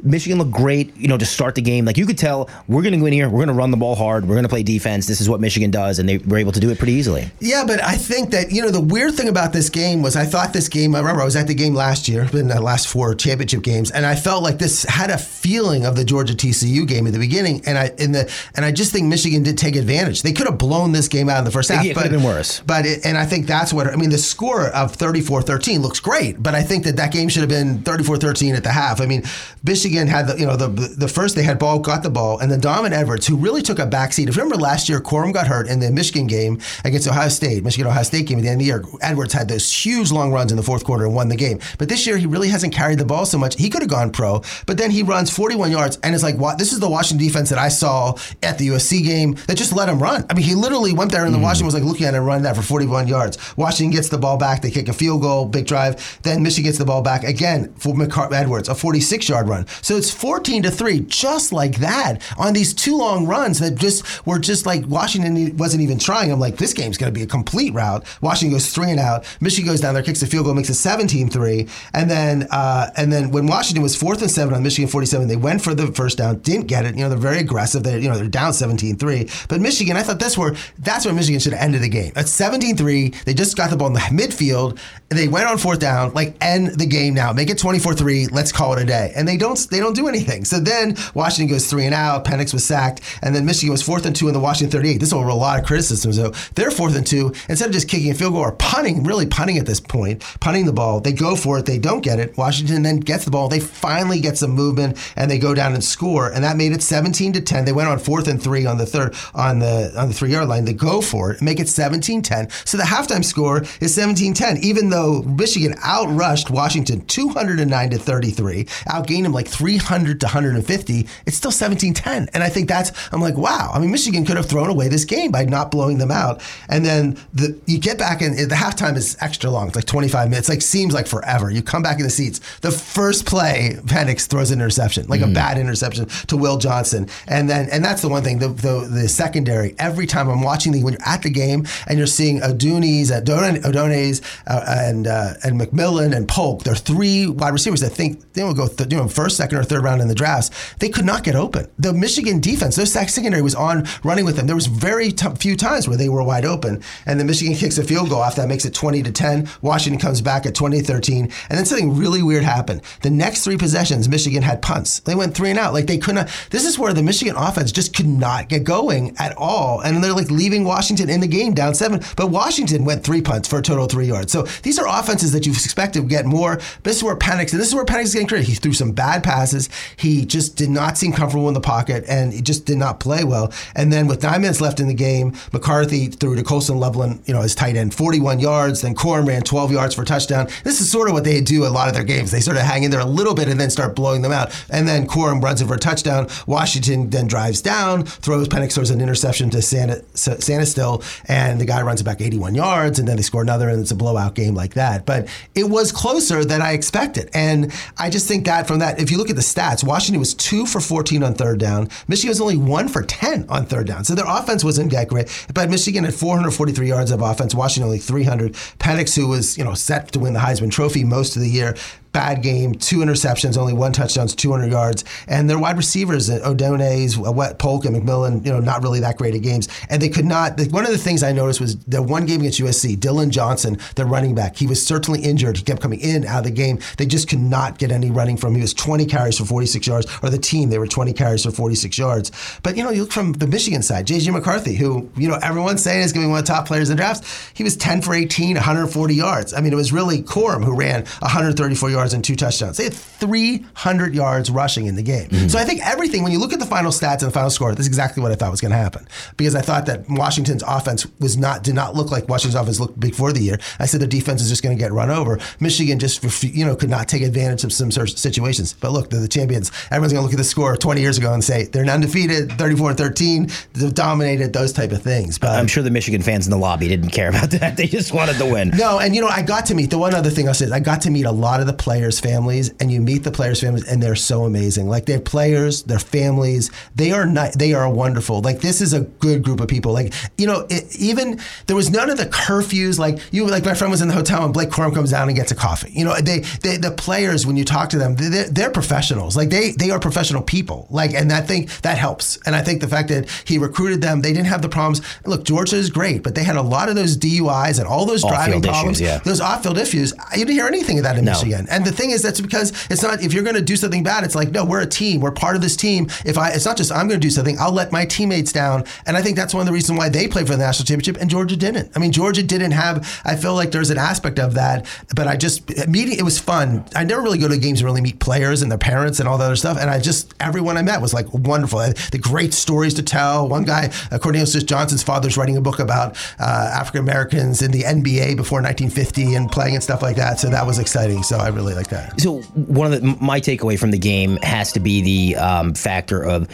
[0.04, 1.86] Michigan looked great, you know, to start the game.
[1.86, 3.78] Like you could tell, we're going to go in here, we're going to run the
[3.78, 5.08] ball hard, we're going to play defense.
[5.08, 7.30] This is what Michigan does, and they were able to do it pretty easily.
[7.40, 10.26] Yeah, but I think that you know the weird thing about this game was I
[10.26, 10.96] thought this game.
[10.96, 13.92] I remember I was at the game last year, in the last four championship games,
[13.92, 17.20] and I felt like this had a feeling of the Georgia TCU game at the
[17.20, 20.22] beginning, and I in the and I just think Michigan did take advantage.
[20.22, 21.86] They could have blown this game out in the first half.
[21.86, 22.62] It could have been worse.
[22.66, 24.14] But it, and I think that's what I mean.
[24.14, 27.80] The score of 34-13 looks great, but I think that that game should have been
[27.80, 29.02] 34-13 at the half.
[29.02, 29.24] I mean,
[29.64, 32.52] Michigan had the you know the the first they had ball, got the ball, and
[32.52, 34.28] then Donovan Edwards, who really took a backseat.
[34.28, 37.64] If you remember last year, Corum got hurt in the Michigan game against Ohio State,
[37.64, 38.84] Michigan Ohio State game at the end of the year.
[39.02, 41.60] Edwards had those huge long runs in the fourth quarter and won the game.
[41.80, 43.56] But this year, he really hasn't carried the ball so much.
[43.56, 46.58] He could have gone pro, but then he runs 41 yards, and it's like, what?
[46.60, 49.90] This is the Washington defense that I saw at the USC game that just let
[49.90, 50.26] him run.
[50.30, 51.44] I mean, he literally went there, and the Mm.
[51.44, 53.38] Washington was like looking at it and running that for 41 yards.
[53.58, 56.20] Washington gets the ball back, they kick a field goal, big drive.
[56.24, 59.66] Then Michigan gets the ball back again for McCart- Edwards, a 46 yard run.
[59.82, 64.26] So it's 14 to three, just like that, on these two long runs that just
[64.26, 66.32] were just like Washington wasn't even trying.
[66.32, 68.06] I'm like, this game's going to be a complete route.
[68.22, 69.26] Washington goes three and out.
[69.42, 73.12] Michigan goes down there, kicks a field goal, makes it 17-3, and then uh, and
[73.12, 76.18] then when Washington was fourth and seven on Michigan 47, they went for the first
[76.18, 76.96] down, didn't get it.
[76.96, 77.84] You know, they're very aggressive.
[77.84, 79.48] They you know they're down 17-3.
[79.48, 82.12] But Michigan, I thought that's where that's where Michigan should have ended the game.
[82.16, 84.80] At 17-3, they just got the ball in the midfield,
[85.10, 88.32] they went on fourth down, like end the game now, make it 24-3.
[88.32, 89.12] Let's call it a day.
[89.16, 90.46] And they don't they don't do anything.
[90.46, 92.26] So then Washington goes three and out.
[92.26, 94.98] Penix was sacked, and then Michigan was fourth and two in the Washington 38.
[94.98, 96.14] This is over a lot of criticism.
[96.14, 97.34] So they're fourth and two.
[97.50, 100.66] Instead of just kicking a field goal or punting, really punting at this point, punting
[100.66, 101.66] the ball, they go for it.
[101.66, 102.38] They don't get it.
[102.38, 103.50] Washington then gets the ball.
[103.50, 106.32] They finally get some movement, and they go down and score.
[106.32, 107.66] And that made it 17 to 10.
[107.66, 110.48] They went on fourth and three on the third on the on the three yard
[110.48, 110.66] line.
[110.66, 112.68] They go for it, make it 17-10.
[112.68, 119.24] So the halftime score is 17-10, even though Michigan outrushed Washington 209 to 33, outgained
[119.24, 121.08] them like 300 to 150.
[121.26, 122.30] It's still 17-10.
[122.34, 123.72] And I think that's I'm like, wow.
[123.74, 126.42] I mean, Michigan could have thrown away this game by not blowing them out.
[126.70, 129.68] And then the you get back and the halftime is extra long.
[129.68, 130.50] It's like 25 minutes.
[130.50, 131.50] Like seems like forever.
[131.50, 132.40] You come back in the seats.
[132.62, 135.34] The first play, Penix throws an interception, like a hmm.
[135.34, 137.08] bad interception to Will Johnson.
[137.28, 138.40] And then and that's the one thing.
[138.40, 139.76] The the, the secondary.
[139.80, 144.22] Every time I'm watching the when you're at the game and you're seeing Odunze, Odunze,
[144.48, 146.64] uh, and uh, and McMillan and Polk.
[146.64, 149.64] They're three wide receivers that think they will go th- you know first, second, or
[149.64, 150.52] third round in the drafts.
[150.80, 151.68] They could not get open.
[151.78, 154.48] The Michigan defense, their secondary was on running with them.
[154.48, 157.78] There was very t- few times where they were wide open, and the Michigan kicks
[157.78, 159.50] a field goal off that makes it 20 to 10.
[159.62, 161.24] Washington comes back at 20 13.
[161.50, 162.82] and then something really weird happened.
[163.02, 165.00] The next three possessions, Michigan had punts.
[165.02, 165.74] They went three and out.
[165.74, 166.30] Like they could not.
[166.50, 170.14] This is where the Michigan offense just could not get going at all, and they're
[170.14, 172.02] like leaving Washington in the game down seven.
[172.16, 174.32] But Washington went three punts for a total of three yards.
[174.32, 176.60] So these are offenses that you expect to get more.
[176.84, 178.48] This is where Penix, and this is where Penix is getting credit.
[178.48, 179.70] He threw some bad passes.
[179.98, 183.24] He just did not seem comfortable in the pocket, and he just did not play
[183.24, 183.52] well.
[183.76, 187.34] And then with nine minutes left in the game, McCarthy threw to Colston Loveland, you
[187.34, 188.82] know, his tight end, 41 yards.
[188.82, 190.48] Then Corum ran 12 yards for a touchdown.
[190.64, 192.32] This is sort of what they do a lot of their games.
[192.32, 194.54] They sort of hang in there a little bit and then start blowing them out.
[194.70, 196.28] And then Corum runs it for a touchdown.
[196.48, 201.82] Washington then drives down, throws Penix throws an interception to Santa, Sainristil, and the guy
[201.82, 204.76] runs it back 81 yards, and then score another, and it's a blowout game like
[204.76, 205.06] that.
[205.06, 207.30] But it was closer than I expected.
[207.34, 210.34] And I just think that from that, if you look at the stats, Washington was
[210.34, 211.90] two for 14 on third down.
[212.08, 214.04] Michigan was only one for 10 on third down.
[214.04, 215.48] So their offense wasn't that great.
[215.54, 218.54] But Michigan had 443 yards of offense, Washington only 300.
[218.80, 221.76] Penix, who was, you know, set to win the Heisman Trophy most of the year,
[222.14, 227.18] bad game, two interceptions, only one touchdown, 200 yards, and their wide receivers, uh, Odunze,
[227.18, 230.26] Wet Polk, and McMillan, you know, not really that great at games, and they could
[230.26, 230.60] not.
[230.72, 234.06] One of the things I noticed was the one game against USC, Dillon Johnson, the
[234.06, 235.58] running back, he was certainly injured.
[235.58, 236.80] He kept coming in out of the game.
[236.98, 238.56] They just could not get any running from him.
[238.58, 241.52] He was 20 carries for 46 yards, or the team they were 20 carries for
[241.52, 242.32] 46 yards.
[242.62, 245.82] But you know, you look from the Michigan side, JJ McCarthy, who you know everyone's
[245.82, 247.26] saying is going to be one of the top players in the draft.
[247.56, 249.54] He was 10 for 18, 140 yards.
[249.54, 252.76] I mean, it was really Corum who ran 134 yards and two touchdowns.
[252.76, 255.30] They had 300 yards rushing in the game.
[255.30, 255.48] Mm-hmm.
[255.48, 257.72] So I think everything, when you look at the final stats and the final score,
[257.72, 259.08] this is exactly what I thought was going to happen.
[259.38, 263.00] Because I thought that Washington's offense was not did not look like Washington's offense looked
[263.00, 263.60] before the year.
[263.80, 265.40] I said their defense is just going to get run over.
[265.62, 268.74] Michigan just you know could not take advantage of some situations.
[268.74, 269.72] But look, they're the champions.
[269.92, 272.90] Everyone's going to look at the score 20 years ago and say they're undefeated, 34
[272.90, 275.38] and 13, they've dominated those type of things.
[275.38, 277.78] But I'm sure the Michigan fans in the lobby didn't care about that.
[277.78, 278.70] They just wanted to win.
[278.70, 280.80] no, and you know, I got to meet the one other thing I said I
[280.80, 283.62] got to meet a lot of the players players' families and you meet the players'
[283.62, 284.90] families, and they're so amazing.
[284.90, 288.42] Like their players, their families, they are not, they are wonderful.
[288.42, 289.94] Like this is a good group of people.
[289.94, 292.98] Like you know, it, even there was none of the curfews.
[292.98, 295.36] Like you, like my friend was in the hotel and Blake Corum comes down and
[295.38, 295.92] gets a coffee.
[295.92, 299.38] You know, they, they the players when you talk to them, they're, they're professionals.
[299.38, 300.88] Like they they are professional people.
[300.90, 302.40] Like and I think that helps.
[302.48, 305.02] And I think the fact that he recruited them, they didn't have the problems.
[305.26, 308.22] Look, Georgia is great, but they had a lot of those DUIs and all those
[308.24, 309.00] driving Off-field problems.
[309.00, 309.20] issues, yeah.
[309.24, 310.12] Those off-field issues.
[310.32, 311.32] You didn't hear anything of that in No.
[311.34, 311.68] Michigan.
[311.70, 313.22] And the thing is, that's because it's not.
[313.22, 315.22] If you're going to do something bad, it's like no, we're a team.
[315.22, 316.08] We're part of this team.
[316.26, 317.58] If I, it's not just I'm going to do something.
[317.60, 318.86] I'll let my teammates down.
[319.06, 321.22] And I think that's one of the reasons why they played for the national championship
[321.22, 321.92] and Georgia didn't.
[321.96, 323.22] I mean, Georgia didn't have.
[323.26, 326.18] I feel like there's an aspect of that, but I just meeting.
[326.18, 326.86] It was fun.
[326.96, 329.38] I never really go to games and really meet players and their parents and all
[329.38, 329.78] the other stuff.
[329.80, 331.80] And I just everyone I met was like wonderful.
[332.12, 333.48] The great stories to tell.
[333.48, 337.84] One guy, uh, Cornelius Johnson's father's writing a book about uh, African Americans in the
[337.84, 340.40] NBA before 1950 and playing and stuff like that.
[340.40, 341.24] So that was exciting.
[341.24, 342.20] So I really like that.
[342.20, 346.24] So one of the my takeaway from the game has to be the um, factor
[346.24, 346.48] of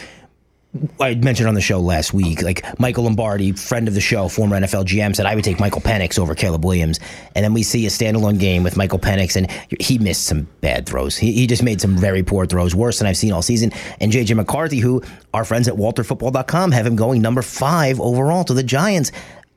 [0.99, 4.59] I mentioned on the show last week, like Michael Lombardi, friend of the show, former
[4.59, 6.99] NFL GM, said I would take Michael Penix over Caleb Williams.
[7.35, 9.49] And then we see a standalone game with Michael Penix, and
[9.81, 11.17] he missed some bad throws.
[11.17, 13.71] He, he just made some very poor throws, worse than I've seen all season.
[13.99, 15.01] And JJ McCarthy, who
[15.33, 19.11] our friends at WalterFootball.com have him going number five overall to the Giants.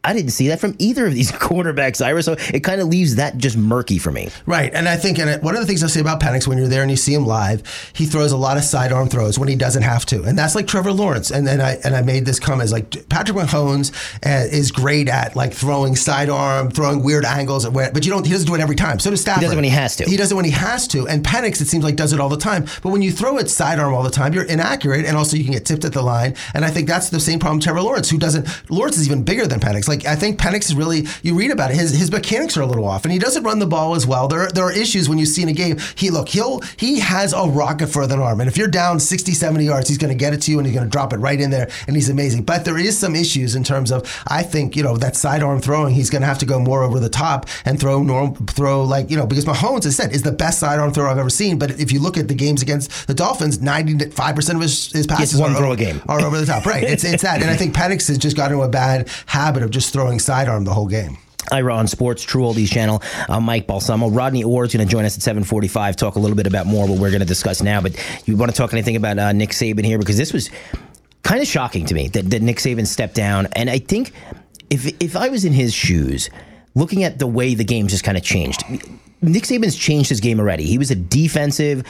[0.04, 2.22] I didn't see that from either of these quarterbacks, Ira.
[2.22, 4.28] So it kind of leaves that just murky for me.
[4.46, 6.68] Right, and I think, and one of the things I say about Penix when you're
[6.68, 7.62] there and you see him live,
[7.94, 10.66] he throws a lot of sidearm throws when he doesn't have to, and that's like
[10.66, 11.30] Trevor Lawrence.
[11.30, 13.92] And then I and I made this comment as like Patrick Mahomes
[14.26, 18.26] uh, is great at like throwing sidearm, throwing weird angles, at where, but you don't.
[18.26, 18.98] He doesn't do it every time.
[18.98, 19.42] So does Stafford.
[19.42, 20.04] He does it when he has to.
[20.04, 22.28] He does it when he has to, and Penix it seems like does it all
[22.28, 22.66] the time.
[22.82, 25.52] But when you throw it sidearm all the time, you're inaccurate, and also you can
[25.52, 26.34] get tipped at the line.
[26.54, 28.48] And I think that's the same problem Trevor Lawrence, who doesn't.
[28.70, 29.88] Lawrence is even bigger than Penix.
[29.92, 31.06] Like I think Penix is really.
[31.22, 33.58] You read about it, his his mechanics are a little off, and he doesn't run
[33.58, 34.26] the ball as well.
[34.26, 35.78] There there are issues when you see in a game.
[35.96, 39.32] He look he'll he has a rocket for an arm, and if you're down 60,
[39.32, 41.18] 70 yards, he's going to get it to you, and he's going to drop it
[41.18, 42.44] right in there, and he's amazing.
[42.44, 45.94] But there is some issues in terms of I think you know that sidearm throwing.
[45.94, 49.10] He's going to have to go more over the top and throw norm throw like
[49.10, 51.58] you know because Mahomes has said is the best sidearm throw I've ever seen.
[51.58, 54.90] But if you look at the games against the Dolphins, ninety five percent of his,
[54.92, 56.00] his passes one are, throw a game.
[56.08, 56.64] are over the top.
[56.64, 59.62] Right, it's it's that, and I think Penix has just got into a bad habit
[59.62, 61.18] of just throwing sidearm the whole game.
[61.50, 63.02] Ira on Sports, True Oldies channel.
[63.28, 64.08] I'm Mike Balsamo.
[64.08, 66.98] Rodney Orr's going to join us at 745, talk a little bit about more what
[66.98, 67.80] we're going to discuss now.
[67.80, 69.98] But you want to talk anything about uh, Nick Saban here?
[69.98, 70.50] Because this was
[71.22, 73.48] kind of shocking to me that, that Nick Saban stepped down.
[73.52, 74.12] And I think
[74.70, 76.30] if, if I was in his shoes,
[76.74, 78.64] looking at the way the game just kind of changed,
[79.20, 80.64] Nick Saban's changed his game already.
[80.64, 81.84] He was a defensive,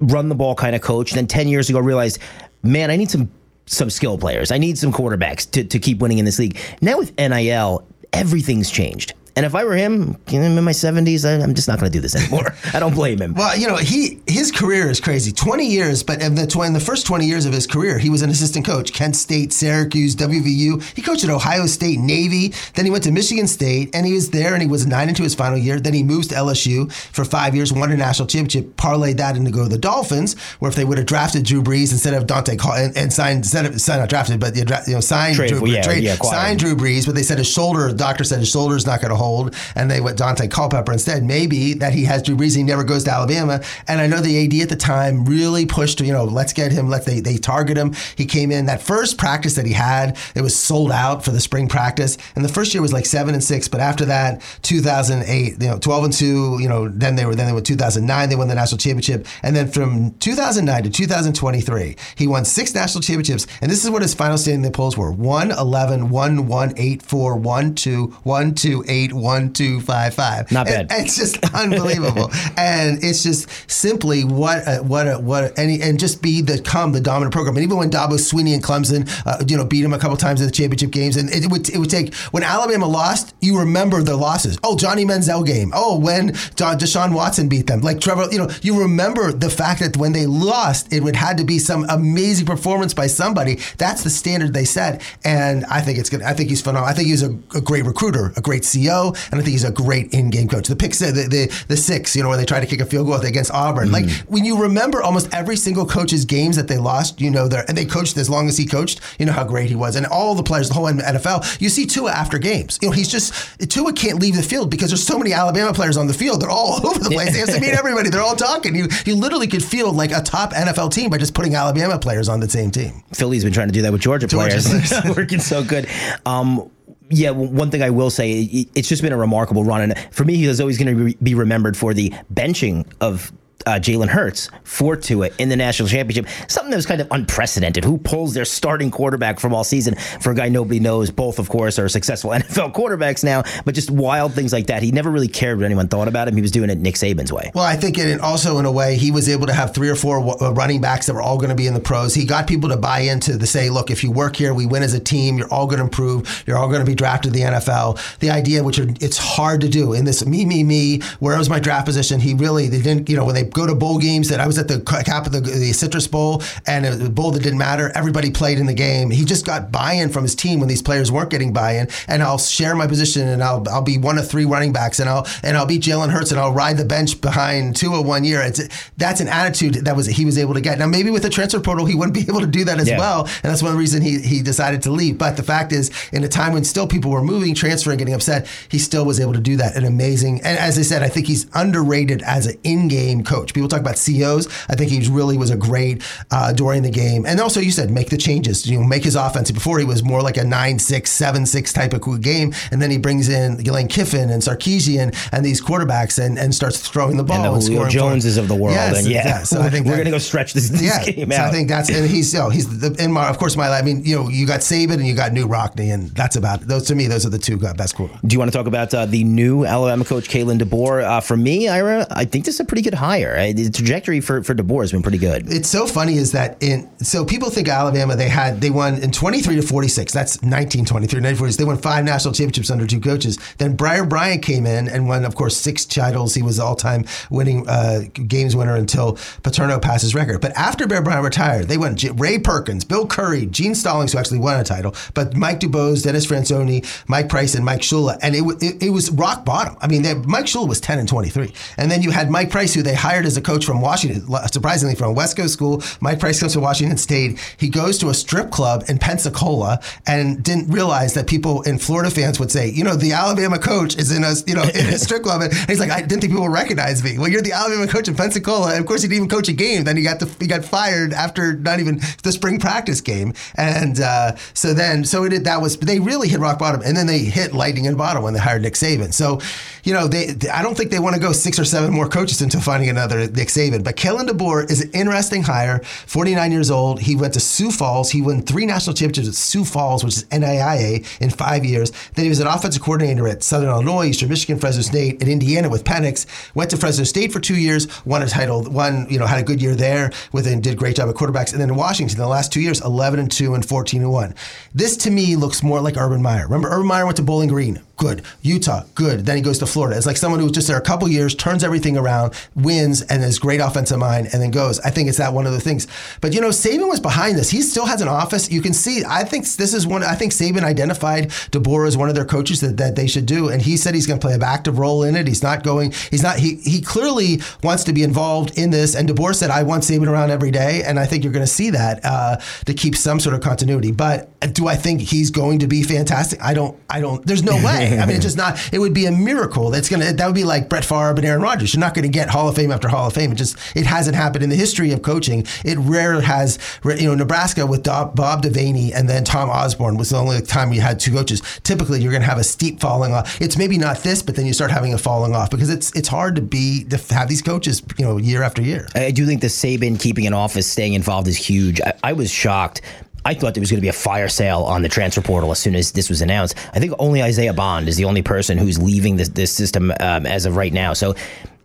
[0.00, 1.12] run the ball kind of coach.
[1.12, 2.18] Then 10 years ago, realized,
[2.62, 3.30] man, I need some
[3.66, 4.50] some skill players.
[4.50, 6.56] I need some quarterbacks to, to keep winning in this league.
[6.80, 9.14] Now with NIL, everything's changed.
[9.36, 11.78] And if I were him, you know, I'm in my 70s, I, I'm just not
[11.78, 12.54] going to do this anymore.
[12.72, 13.34] I don't blame him.
[13.34, 15.30] Well, you know, he his career is crazy.
[15.30, 18.22] Twenty years, but in the, in the first twenty years of his career, he was
[18.22, 18.92] an assistant coach.
[18.92, 20.82] Kent State, Syracuse, WVU.
[20.96, 22.54] He coached at Ohio State, Navy.
[22.74, 25.22] Then he went to Michigan State, and he was there, and he was nine into
[25.22, 25.78] his final year.
[25.78, 29.50] Then he moves to LSU for five years, won a national championship, parlayed that into
[29.50, 32.56] go to the Dolphins, where if they would have drafted Drew Brees instead of Dante
[32.56, 35.66] Call and, and signed, instead of signed not drafted, but you know, signed Trade, Drew,
[35.66, 36.58] yeah, trade, yeah, signed.
[36.58, 39.10] Drew Brees, but they said his shoulder, the doctor said his shoulder is not going
[39.10, 39.25] to hold,
[39.74, 41.24] and they went Daunte Culpepper instead.
[41.24, 43.60] Maybe that he has Brees, and he never goes to Alabama.
[43.88, 46.88] And I know the AD at the time really pushed, you know, let's get him,
[46.88, 47.94] let they they target him.
[48.16, 51.40] He came in that first practice that he had, it was sold out for the
[51.40, 55.62] spring practice, and the first year was like seven and six, but after that, 2008,
[55.62, 58.36] you know, 12 and two, you know, then they were then they went 2009, they
[58.36, 63.46] won the national championship, and then from 2009 to 2023, he won six national championships,
[63.60, 66.74] and this is what his final standing in the polls were: 1 11, 1 1
[66.76, 70.52] 8 4, 1 2, 1 2 8, 1 2 5 5.
[70.52, 70.92] Not bad.
[70.92, 75.82] And- it's just unbelievable, and it's just simply what a, what a, what a, and,
[75.82, 77.56] and just be the come the dominant program.
[77.56, 80.40] And even when Dabo Swinney and Clemson, uh, you know, beat him a couple times
[80.40, 84.02] in the championship games, and it would it would take when Alabama lost, you remember
[84.02, 84.58] the losses.
[84.64, 85.72] Oh, Johnny Manziel game.
[85.74, 87.80] Oh, when John, Deshaun Watson beat them.
[87.80, 91.38] Like Trevor, you know, you remember the fact that when they lost, it would had
[91.38, 93.56] to be some amazing performance by somebody.
[93.78, 96.22] That's the standard they set, and I think it's good.
[96.22, 96.88] I think he's phenomenal.
[96.88, 99.70] I think he's a, a great recruiter, a great CEO, and I think he's a
[99.70, 100.68] great in-game coach.
[100.68, 103.06] The pick, the, the the six, you know, where they tried to kick a field
[103.06, 103.90] goal against Auburn.
[103.92, 107.64] Like when you remember almost every single coach's games that they lost, you know, they're,
[107.68, 110.06] and they coached as long as he coached, you know how great he was, and
[110.06, 111.60] all the players, the whole NFL.
[111.60, 112.78] You see Tua after games.
[112.82, 115.96] You know, he's just Tua can't leave the field because there's so many Alabama players
[115.96, 116.40] on the field.
[116.40, 117.32] They're all over the place.
[117.32, 118.10] They have to meet everybody.
[118.10, 118.74] They're all talking.
[118.74, 122.28] You you literally could feel like a top NFL team by just putting Alabama players
[122.28, 123.02] on the same team.
[123.12, 124.88] Philly's been trying to do that with Georgia, Georgia players.
[124.88, 125.16] players.
[125.16, 125.88] Working so good.
[126.24, 126.70] Um,
[127.08, 128.42] Yeah, one thing I will say,
[128.74, 131.76] it's just been a remarkable run, and for me, he's always going to be remembered
[131.76, 133.32] for the benching of
[133.64, 136.26] uh, Jalen Hurts for Tua in the national championship.
[136.48, 137.84] Something that was kind of unprecedented.
[137.84, 141.10] Who pulls their starting quarterback from all season for a guy nobody knows?
[141.10, 144.82] Both, of course, are successful NFL quarterbacks now, but just wild things like that.
[144.82, 146.36] He never really cared what anyone thought about him.
[146.36, 147.50] He was doing it Nick Saban's way.
[147.54, 149.96] Well, I think it also in a way he was able to have three or
[149.96, 152.14] four uh, running backs that were all going to be in the pros.
[152.14, 154.82] He got people to buy into the say, look, if you work here, we win
[154.82, 155.38] as a team.
[155.38, 156.44] You're all going to improve.
[156.46, 158.18] You're all going to be drafted to the NFL.
[158.18, 161.00] The idea, which are, it's hard to do in this me, me, me.
[161.20, 162.20] Where was my draft position?
[162.20, 163.08] He really they didn't.
[163.08, 165.32] You know, when they go to bowl games, that I was at the cap of
[165.32, 167.90] the, the Citrus Bowl and a bowl that didn't matter.
[167.94, 169.10] Everybody played in the game.
[169.10, 171.88] He just got buy-in from his team when these players weren't getting buy-in.
[172.08, 175.08] And I'll share my position and I'll I'll be one of three running backs and
[175.08, 178.40] I'll and I'll beat Jalen Hurts and I'll ride the bench behind Tua one year.
[178.42, 178.60] It's
[178.96, 180.78] that's an attitude that was he was able to get.
[180.78, 182.98] Now maybe with the transfer portal he wouldn't be able to do that as Yeah.
[182.98, 185.18] well, and that's one reason he he decided to leave.
[185.18, 188.46] But the fact is, in a time when still people were moving, transferring, getting upset,
[188.68, 189.76] he still was able to do that.
[189.76, 193.35] An amazing, and as I said, I think he's underrated as an in-game coach.
[193.44, 194.48] People talk about CEOs.
[194.68, 197.90] I think he really was a great uh, during the game, and also you said
[197.90, 198.66] make the changes.
[198.66, 199.50] You know, make his offense.
[199.50, 203.28] Before he was more like a nine-six, seven-six type of game, and then he brings
[203.28, 207.44] in Lane Kiffin and Sarkisian and these quarterbacks and, and starts throwing the ball And
[207.44, 208.74] the Julio scoring Joneses of the world.
[208.74, 209.42] Yes, and yeah, yeah.
[209.42, 211.48] So I think we're going to go stretch this, this yeah, game so out.
[211.48, 213.82] I think that's and he's you know, he's the, in my of course my I
[213.82, 216.68] mean you know you got Saban and you got Knute Rockne and that's about it.
[216.68, 218.20] Those to me those are the two best quarterbacks.
[218.26, 221.02] Do you want to talk about uh, the new Alabama coach, Kalen DeBoer?
[221.02, 223.25] Uh, for me, Ira, I think this is a pretty good hire.
[223.34, 225.52] The trajectory for, for DeBoer has been pretty good.
[225.52, 229.10] It's so funny is that in so people think Alabama they had they won in
[229.10, 233.38] 23 to 46 that's 1923 1946 they won five national championships under two coaches.
[233.58, 236.34] Then Bear Bryant came in and won of course six titles.
[236.34, 240.40] He was all-time winning uh, games winner until Paterno passed his record.
[240.40, 244.38] But after Bear Bryant retired they went Ray Perkins Bill Curry Gene Stallings who actually
[244.38, 248.18] won a title but Mike DuBose Dennis Franchione Mike Price and Mike Shula.
[248.22, 249.76] And it, it, it was rock bottom.
[249.80, 252.74] I mean they, Mike Shula was 10 and 23 and then you had Mike Price
[252.74, 255.82] who they hired as a coach from Washington surprisingly from a West Coast school.
[256.00, 257.38] Mike Price comes to Washington State.
[257.58, 262.10] He goes to a strip club in Pensacola and didn't realize that people in Florida
[262.10, 264.98] fans would say you know the Alabama coach is in a you know in a
[264.98, 265.42] strip club.
[265.42, 267.18] And he's like I didn't think people would recognize me.
[267.18, 268.70] Well you're the Alabama coach in Pensacola.
[268.72, 269.84] And of course he didn't even coach a game.
[269.84, 273.32] Then he got the, he got fired after not even the spring practice game.
[273.54, 276.82] And uh, so then so it that was they really hit rock bottom.
[276.84, 279.12] And then they hit lightning in bottom when they hired Nick Saban.
[279.12, 279.40] So
[279.84, 282.40] you know they I don't think they want to go six or seven more coaches
[282.40, 283.84] until finding another Nick Saban.
[283.84, 285.80] But Kalen DeBoer is an interesting hire.
[286.06, 287.00] 49 years old.
[287.00, 288.10] He went to Sioux Falls.
[288.10, 291.92] He won three national championships at Sioux Falls which is NAIA in five years.
[292.14, 295.68] Then he was an offensive coordinator at Southern Illinois Eastern Michigan Fresno State and Indiana
[295.68, 296.26] with Penix.
[296.54, 299.42] Went to Fresno State for two years won a title won you know had a
[299.42, 301.52] good year there with and did a great job at quarterbacks.
[301.52, 304.34] And then in Washington the last two years 11 and 2 and 14 and 1
[304.74, 306.44] this to me looks more like Urban Meyer.
[306.44, 308.22] Remember Urban Meyer went to Bowling Green good.
[308.42, 309.26] Utah good.
[309.26, 309.96] Then he goes to Florida.
[309.96, 313.22] It's like someone who was just there a couple years turns everything around wins and
[313.24, 314.78] is great offensive mind and then goes.
[314.80, 315.86] I think it's that one of the things.
[316.20, 317.50] But you know Saban was behind this.
[317.50, 318.50] He still has an office.
[318.50, 322.08] You can see I think this is one I think Saban identified DeBoer as one
[322.08, 324.34] of their coaches that, that they should do and he said he's going to play
[324.34, 325.26] an active role in it.
[325.26, 329.08] He's not going he's not he he clearly wants to be involved in this and
[329.08, 331.70] DeBoer said I want Saban around every day and I think you're going to see
[331.70, 333.90] that uh, to keep some sort of continuity.
[333.92, 336.42] But do I think he's going to be fantastic?
[336.42, 339.06] I don't I don't there's no way I mean it's just not it would be
[339.06, 341.74] a miracle that's to that would be like Brett Favre and Aaron Rodgers.
[341.74, 343.32] You're not going to get Hall of Fame after Hall of Fame.
[343.32, 345.46] It just it hasn't happened in the history of coaching.
[345.64, 350.10] It rare has you know Nebraska with Bob Bob Devaney and then Tom Osborne was
[350.10, 351.42] the only time you had two coaches.
[351.62, 353.40] Typically you're going to have a steep falling off.
[353.40, 356.08] It's maybe not this but then you start having a falling off because it's it's
[356.08, 358.88] hard to be to have these coaches you know year after year.
[358.94, 361.80] I do think the Saban keeping an office, staying involved is huge.
[361.80, 362.82] I, I was shocked.
[363.26, 365.58] I thought there was going to be a fire sale on the transfer portal as
[365.58, 366.54] soon as this was announced.
[366.72, 370.26] I think only Isaiah Bond is the only person who's leaving this, this system um,
[370.26, 370.92] as of right now.
[370.92, 371.16] So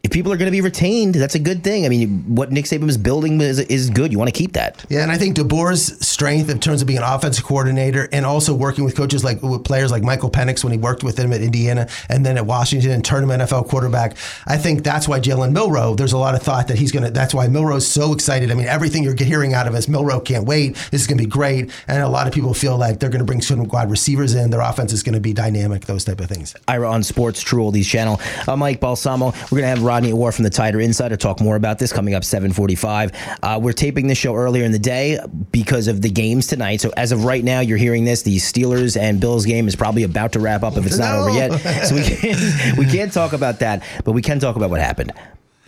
[0.03, 1.85] if people are going to be retained, that's a good thing.
[1.85, 4.11] I mean, what Nick Saban is building is, is good.
[4.11, 4.83] You want to keep that.
[4.89, 8.55] Yeah, and I think DeBoer's strength in terms of being an offensive coordinator and also
[8.55, 11.41] working with coaches like with players like Michael Penix when he worked with him at
[11.41, 14.17] Indiana and then at Washington and turned him NFL quarterback.
[14.47, 15.95] I think that's why Jalen Milroe.
[15.95, 17.11] There's a lot of thought that he's going to.
[17.11, 18.49] That's why Milroe's so excited.
[18.49, 20.75] I mean, everything you're hearing out of us, Milroe can't wait.
[20.89, 23.19] This is going to be great, and a lot of people feel like they're going
[23.19, 24.49] to bring some wide receivers in.
[24.49, 25.85] Their offense is going to be dynamic.
[25.85, 26.55] Those type of things.
[26.67, 28.19] Ira on Sports True Oldies channel.
[28.47, 29.27] I'm Mike Balsamo.
[29.27, 32.13] We're going to have Rodney Orr from the Tider Insider talk more about this coming
[32.13, 33.11] up 7:45.
[33.43, 35.19] Uh, we're taping this show earlier in the day
[35.51, 36.79] because of the games tonight.
[36.79, 38.21] So as of right now, you're hearing this.
[38.21, 41.21] The Steelers and Bills game is probably about to wrap up if it's not No.
[41.27, 41.85] over yet.
[41.87, 45.11] So we can't we can't talk about that, but we can talk about what happened.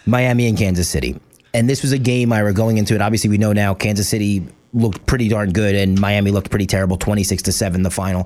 [0.05, 1.19] Miami and Kansas City.
[1.53, 3.01] And this was a game, Ira, going into it.
[3.01, 6.95] Obviously, we know now Kansas City looked pretty darn good, and Miami looked pretty terrible,
[6.95, 8.25] 26 to 7, the final.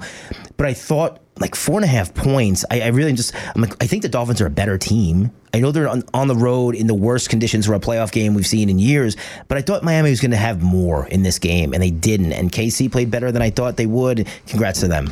[0.58, 2.66] But I thought like four and a half points.
[2.70, 5.32] I, I really just, I'm like, I think the Dolphins are a better team.
[5.54, 8.34] I know they're on, on the road in the worst conditions for a playoff game
[8.34, 9.16] we've seen in years,
[9.48, 12.34] but I thought Miami was going to have more in this game, and they didn't.
[12.34, 14.28] And KC played better than I thought they would.
[14.48, 15.12] Congrats to them.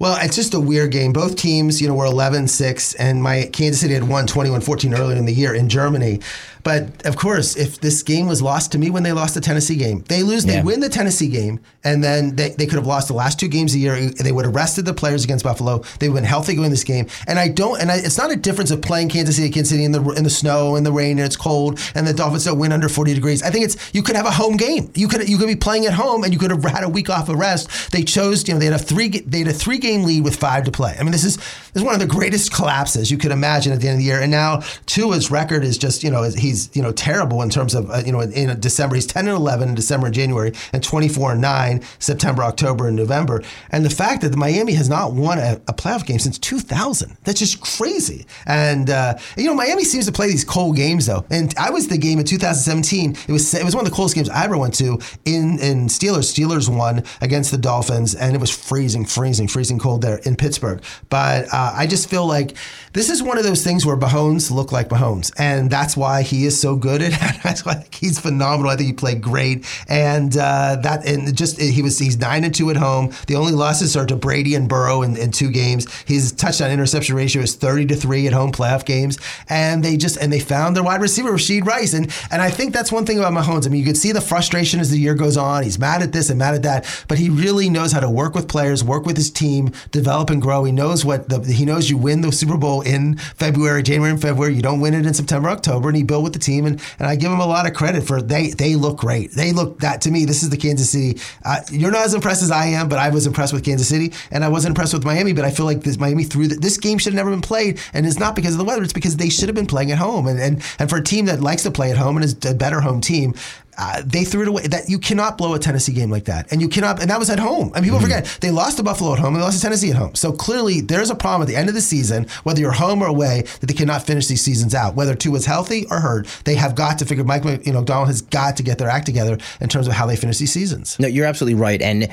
[0.00, 1.12] Well, it's just a weird game.
[1.12, 5.26] Both teams, you know, were 11-6, and my Kansas City had won 21-14 earlier in
[5.26, 6.20] the year in Germany.
[6.62, 9.76] But of course, if this game was lost to me when they lost the Tennessee
[9.76, 10.56] game, they lose, yeah.
[10.56, 13.48] they win the Tennessee game, and then they, they could have lost the last two
[13.48, 14.10] games a year.
[14.10, 15.78] They would have rested the players against Buffalo.
[15.98, 17.06] They would have been healthy going this game.
[17.26, 19.84] And I don't, and I, it's not a difference of playing Kansas City, Kansas City
[19.84, 22.58] in the in the snow and the rain and it's cold, and the Dolphins don't
[22.58, 23.42] win under 40 degrees.
[23.42, 24.90] I think it's you could have a home game.
[24.94, 27.10] You could you could be playing at home, and you could have had a week
[27.10, 27.92] off of rest.
[27.92, 30.36] They chose, you know, they had a three they had a three game lead with
[30.36, 30.96] five to play.
[30.98, 33.80] I mean, this is this is one of the greatest collapses you could imagine at
[33.80, 34.20] the end of the year.
[34.20, 37.90] And now Tua's record is just, you know, he's you know terrible in terms of,
[37.90, 38.96] uh, you know, in, in, December.
[38.96, 42.96] He's 10 and 11 in December and January, and 24 and 9 September, October, and
[42.96, 43.42] November.
[43.70, 47.38] And the fact that Miami has not won a, a playoff game since 2000, that's
[47.38, 48.26] just crazy.
[48.46, 51.24] And, uh, you know, Miami seems to play these cold games, though.
[51.30, 53.16] And I was the game in 2017.
[53.28, 55.86] It was it was one of the coldest games I ever went to in, in
[55.86, 56.32] Steelers.
[56.32, 60.82] Steelers won against the Dolphins, and it was freezing, freezing, freezing cold there in Pittsburgh.
[61.08, 62.56] But uh, I just feel like
[62.92, 66.44] this is one of those things where Mahomes look like Mahomes, and that's why he
[66.44, 68.70] is so good at That's why he's phenomenal.
[68.70, 72.54] I think he played great, and uh, that and just he was he's nine and
[72.54, 73.12] two at home.
[73.26, 75.92] The only losses are to Brady and Burrow in, in two games.
[76.02, 80.16] His touchdown interception ratio is thirty to three at home playoff games, and they just
[80.16, 83.18] and they found their wide receiver Rashee Rice, and and I think that's one thing
[83.18, 83.66] about Mahomes.
[83.66, 85.62] I mean, you could see the frustration as the year goes on.
[85.62, 88.34] He's mad at this and mad at that, but he really knows how to work
[88.34, 90.64] with players, work with his team, develop and grow.
[90.64, 94.20] He knows what the he knows you win the Super Bowl in February, January, and
[94.20, 94.54] February.
[94.54, 97.08] You don't win it in September, October, and he built with the team, and and
[97.08, 99.32] I give him a lot of credit for they they look great.
[99.32, 100.24] They look that to me.
[100.24, 101.20] This is the Kansas City.
[101.44, 104.12] Uh, you're not as impressed as I am, but I was impressed with Kansas City,
[104.30, 105.32] and I wasn't impressed with Miami.
[105.32, 108.06] But I feel like this Miami threw this game should have never been played, and
[108.06, 108.82] it's not because of the weather.
[108.82, 111.26] It's because they should have been playing at home, and and and for a team
[111.26, 113.34] that likes to play at home and is a better home team,
[113.78, 114.66] uh, they threw it away.
[114.66, 117.00] That you cannot blow a Tennessee game like that, and you cannot.
[117.00, 117.72] And that was at home.
[117.74, 118.08] And people mm-hmm.
[118.08, 120.14] forget they lost to Buffalo at home and they lost to Tennessee at home.
[120.14, 123.06] So clearly, there's a problem at the end of the season, whether you're home or
[123.06, 124.94] away, that they cannot finish these seasons out.
[124.94, 127.24] Whether Tua's healthy or hurt, they have got to figure.
[127.24, 130.06] Mike, you know, Donald has got to get their act together in terms of how
[130.06, 130.98] they finish these seasons.
[130.98, 131.80] No, you're absolutely right.
[131.80, 132.08] And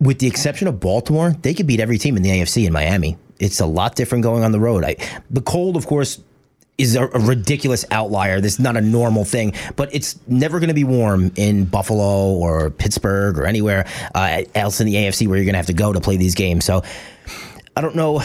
[0.00, 3.16] with the exception of Baltimore, they could beat every team in the AFC in Miami.
[3.38, 4.84] It's a lot different going on the road.
[4.84, 4.96] I,
[5.30, 6.20] the cold, of course,
[6.78, 8.40] is a, a, ridiculous outlier.
[8.40, 12.34] This is not a normal thing, but it's never going to be warm in Buffalo
[12.34, 15.72] or Pittsburgh or anywhere uh, else in the AFC where you're going to have to
[15.72, 16.64] go to play these games.
[16.64, 16.82] So
[17.76, 18.22] I don't know.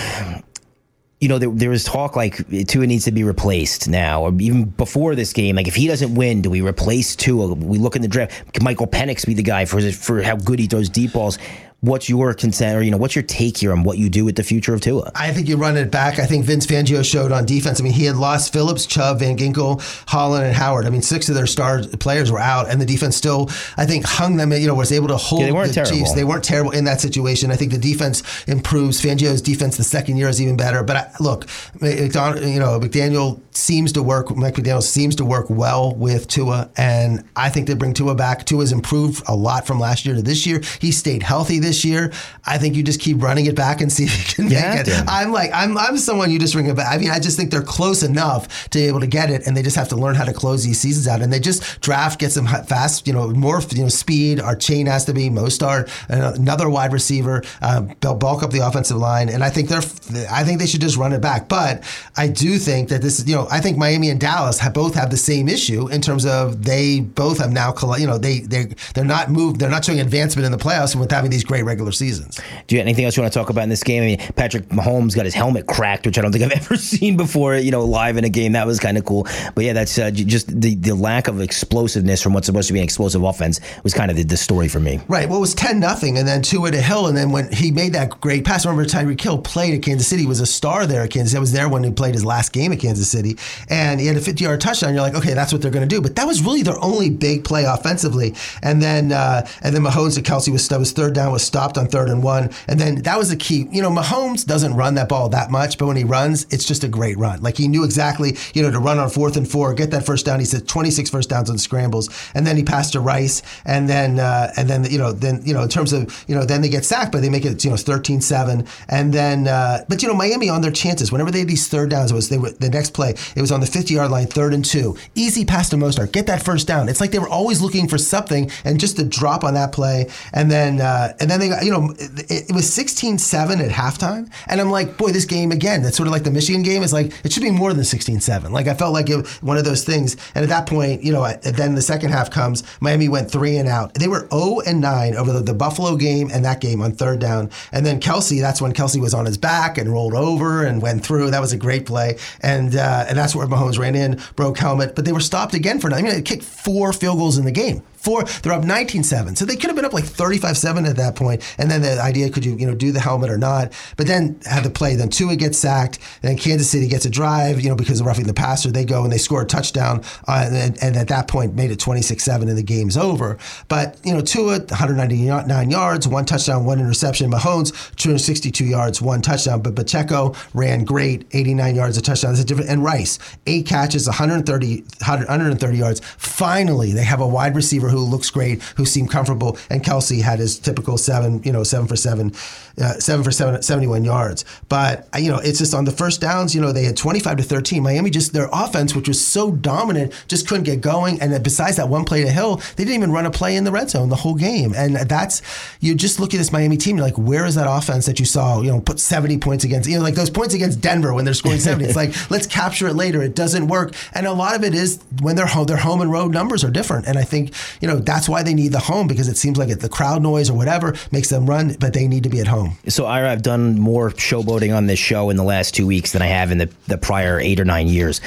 [1.20, 4.66] You know, there, there was talk like Tua needs to be replaced now, or even
[4.66, 5.56] before this game.
[5.56, 7.54] Like, if he doesn't win, do we replace Tua?
[7.54, 8.54] We look in the draft.
[8.54, 11.38] Can Michael Penix be the guy for for how good he throws deep balls?
[11.82, 14.36] What's your consent or you know what's your take here on what you do with
[14.36, 15.12] the future of Tua?
[15.16, 16.20] I think you run it back.
[16.20, 17.82] I think Vince Fangio showed on defense.
[17.82, 20.86] I mean, he had lost Phillips, Chubb, Van Ginkel, Holland, and Howard.
[20.86, 24.06] I mean, six of their star players were out, and the defense still, I think,
[24.06, 24.52] hung them.
[24.54, 25.98] You know, was able to hold yeah, the terrible.
[25.98, 26.14] Chiefs.
[26.14, 27.52] They weren't terrible in that situation.
[27.52, 29.02] I think the defense improves.
[29.02, 30.84] Fangio's defense the second year is even better.
[30.84, 31.48] But I, look,
[31.80, 34.36] McDonald, you know, McDaniel seems to work.
[34.36, 38.46] Mike McDaniel seems to work well with Tua, and I think they bring Tua back.
[38.46, 40.62] Tua's improved a lot from last year to this year.
[40.80, 42.12] He stayed healthy this year.
[42.46, 44.88] I think you just keep running it back and see if you can yeah, make
[44.88, 45.04] it.
[45.08, 46.94] I'm like, I'm, I'm someone you just ring it back.
[46.94, 49.56] I mean, I just think they're close enough to be able to get it, and
[49.56, 51.22] they just have to learn how to close these seasons out.
[51.22, 54.40] And they just draft, get some fast, you know, more, you know, speed.
[54.40, 57.44] Achane has to be Mostert, another wide receiver.
[57.62, 59.82] Uh, they'll bulk up the offensive line, and I think they're,
[60.30, 61.48] I think they should just run it back.
[61.48, 61.84] But
[62.16, 65.10] I do think that this, you know, I think Miami and Dallas have both have
[65.10, 69.06] the same issue in terms of they both have now, you know, they they they're
[69.06, 72.40] not moved, they're not showing advancement in the playoffs with having these great regular seasons.
[72.68, 74.04] Do you have anything else you want to talk about in this game?
[74.04, 77.18] I mean, Patrick Mahomes got his helmet cracked, which I don't think I've ever seen
[77.18, 77.56] before.
[77.56, 79.28] You know, live in a game that was kind of cool.
[79.56, 82.80] But yeah, that's uh, just the the lack of explosiveness from what's supposed to be
[82.80, 85.00] an explosive offense was kind of the, the story for me.
[85.08, 85.28] Right.
[85.28, 87.72] Well, it was ten nothing, and then two at a hill, and then when he
[87.72, 91.04] made that great pass, remember Tyreek Hill played at Kansas City, was a star there
[91.04, 91.36] at Kansas.
[91.36, 93.31] I was there when he played his last game at Kansas City,
[93.70, 94.94] and he had a 50 yard touchdown.
[94.94, 96.02] You're like, okay, that's what they're going to do.
[96.02, 98.34] But that was really their only big play offensively.
[98.62, 101.88] And then uh, and then Mahomes and Kelce was, was third down was stopped on
[101.88, 103.68] third and one, and then that was the key.
[103.72, 106.84] You know, Mahomes doesn't run that ball that much, but when he runs, it's just
[106.84, 107.42] a great run.
[107.42, 110.26] Like he knew exactly, you know, to run on fourth and four, get that first
[110.26, 110.40] down.
[110.40, 114.20] He said 26 first downs on scrambles, and then he passed to Rice, and then
[114.20, 116.70] uh, and then you know then you know in terms of you know then they
[116.70, 120.14] get sacked, but they make it you know 13-7, and then uh, but you know
[120.16, 122.70] Miami on their chances whenever they had these third downs, it was they were the
[122.70, 124.96] next play It was on the 50 yard line, third and two.
[125.16, 126.12] Easy pass to Mostert.
[126.12, 126.90] Get that first down.
[126.90, 130.08] It's like they were always looking for something and just to drop on that play.
[130.34, 133.72] And then, uh, and then they got, you know, it, it was 16 7 at
[133.72, 134.32] halftime.
[134.48, 136.94] And I'm like, boy, this game again, that's sort of like the Michigan game is
[136.94, 138.52] like, it should be more than 16 7.
[138.52, 140.18] Like I felt like it, one of those things.
[140.36, 142.64] And at that point, you know, then the second half comes.
[142.80, 143.94] Miami went three and out.
[143.94, 147.20] They were 0 and 9 over the, the Buffalo game and that game on third
[147.20, 147.50] down.
[147.72, 151.06] And then Kelce, that's when Kelce was on his back and rolled over and went
[151.06, 151.32] through.
[151.32, 152.18] That was a great play.
[152.42, 154.96] And uh, and that's where Mahomes ran in, broke helmet.
[154.96, 157.52] But they were stopped again for I mean, they kicked four field goals in the
[157.52, 158.24] game four.
[158.24, 159.38] They're up 19-7.
[159.38, 161.44] So they could have been up like 35-7 at that point.
[161.58, 163.74] And then the idea could you you know do the helmet or not?
[163.98, 164.96] But then had the play.
[164.96, 166.00] Then Tua gets sacked.
[166.22, 167.62] Then Kansas City gets a drive.
[167.62, 170.04] You know because of roughing the passer, they go and they score a touchdown.
[170.28, 173.38] Uh, and, and, at that point made it 26-7 and the game's over.
[173.68, 177.32] But you know Tua 199 yards, one touchdown, one interception.
[177.32, 179.62] Mahomes 262 yards, one touchdown.
[179.62, 182.32] But Pacheco ran great, 89 yards, a touchdown.
[182.32, 182.70] That's a different.
[182.70, 186.02] And Rice eight catches, 130 130 yards.
[186.18, 190.40] Finally, they have a wide receiver who looks great, who seemed comfortable, and Kelce had
[190.40, 192.34] his typical seven, you know, seven for seven,
[192.82, 194.46] uh, seven for seven, 71 yards.
[194.70, 196.56] But uh, you know, it's just on the first downs.
[196.56, 197.84] You know, they had 25 to 13.
[197.84, 201.22] Miami just their offense, which was so dominant, just couldn't get going.
[201.22, 203.72] And besides that one play to Hill, they didn't even run a play in the
[203.72, 204.74] red zone the whole game.
[204.76, 205.42] And that's
[205.80, 206.98] you just look at this Miami team.
[206.98, 208.62] You're like, where is that offense that you saw?
[208.62, 209.90] You know, put 70 points against.
[209.90, 211.86] You know, like those points against Denver when they're scoring 70.
[211.86, 213.22] it's like let's capture it later.
[213.22, 213.94] It doesn't work.
[214.14, 216.72] And a lot of it is when they're home, their home and road numbers are
[216.72, 217.08] different.
[217.08, 219.70] And I think you know that's why they need the home because it seems like
[219.70, 222.48] it, the crowd noise or whatever makes them run, but they need to be at
[222.48, 222.78] home.
[222.88, 226.22] So Ira, I've done more showboating on this show in the last two weeks than
[226.22, 228.22] I have in the, the prior eight or nine years.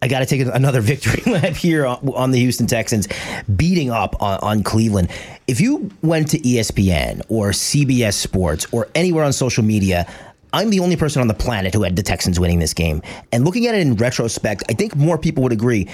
[0.00, 3.08] I got to take another victory lap here on the Houston Texans,
[3.56, 5.10] beating up on, on, Cleveland.
[5.48, 10.06] If you went to ESPN or CBS Sports or anywhere on social media,
[10.52, 13.02] I'm the only person on the planet who had the Texans winning this game.
[13.32, 15.88] And looking at it in retrospect, I think more people would agree.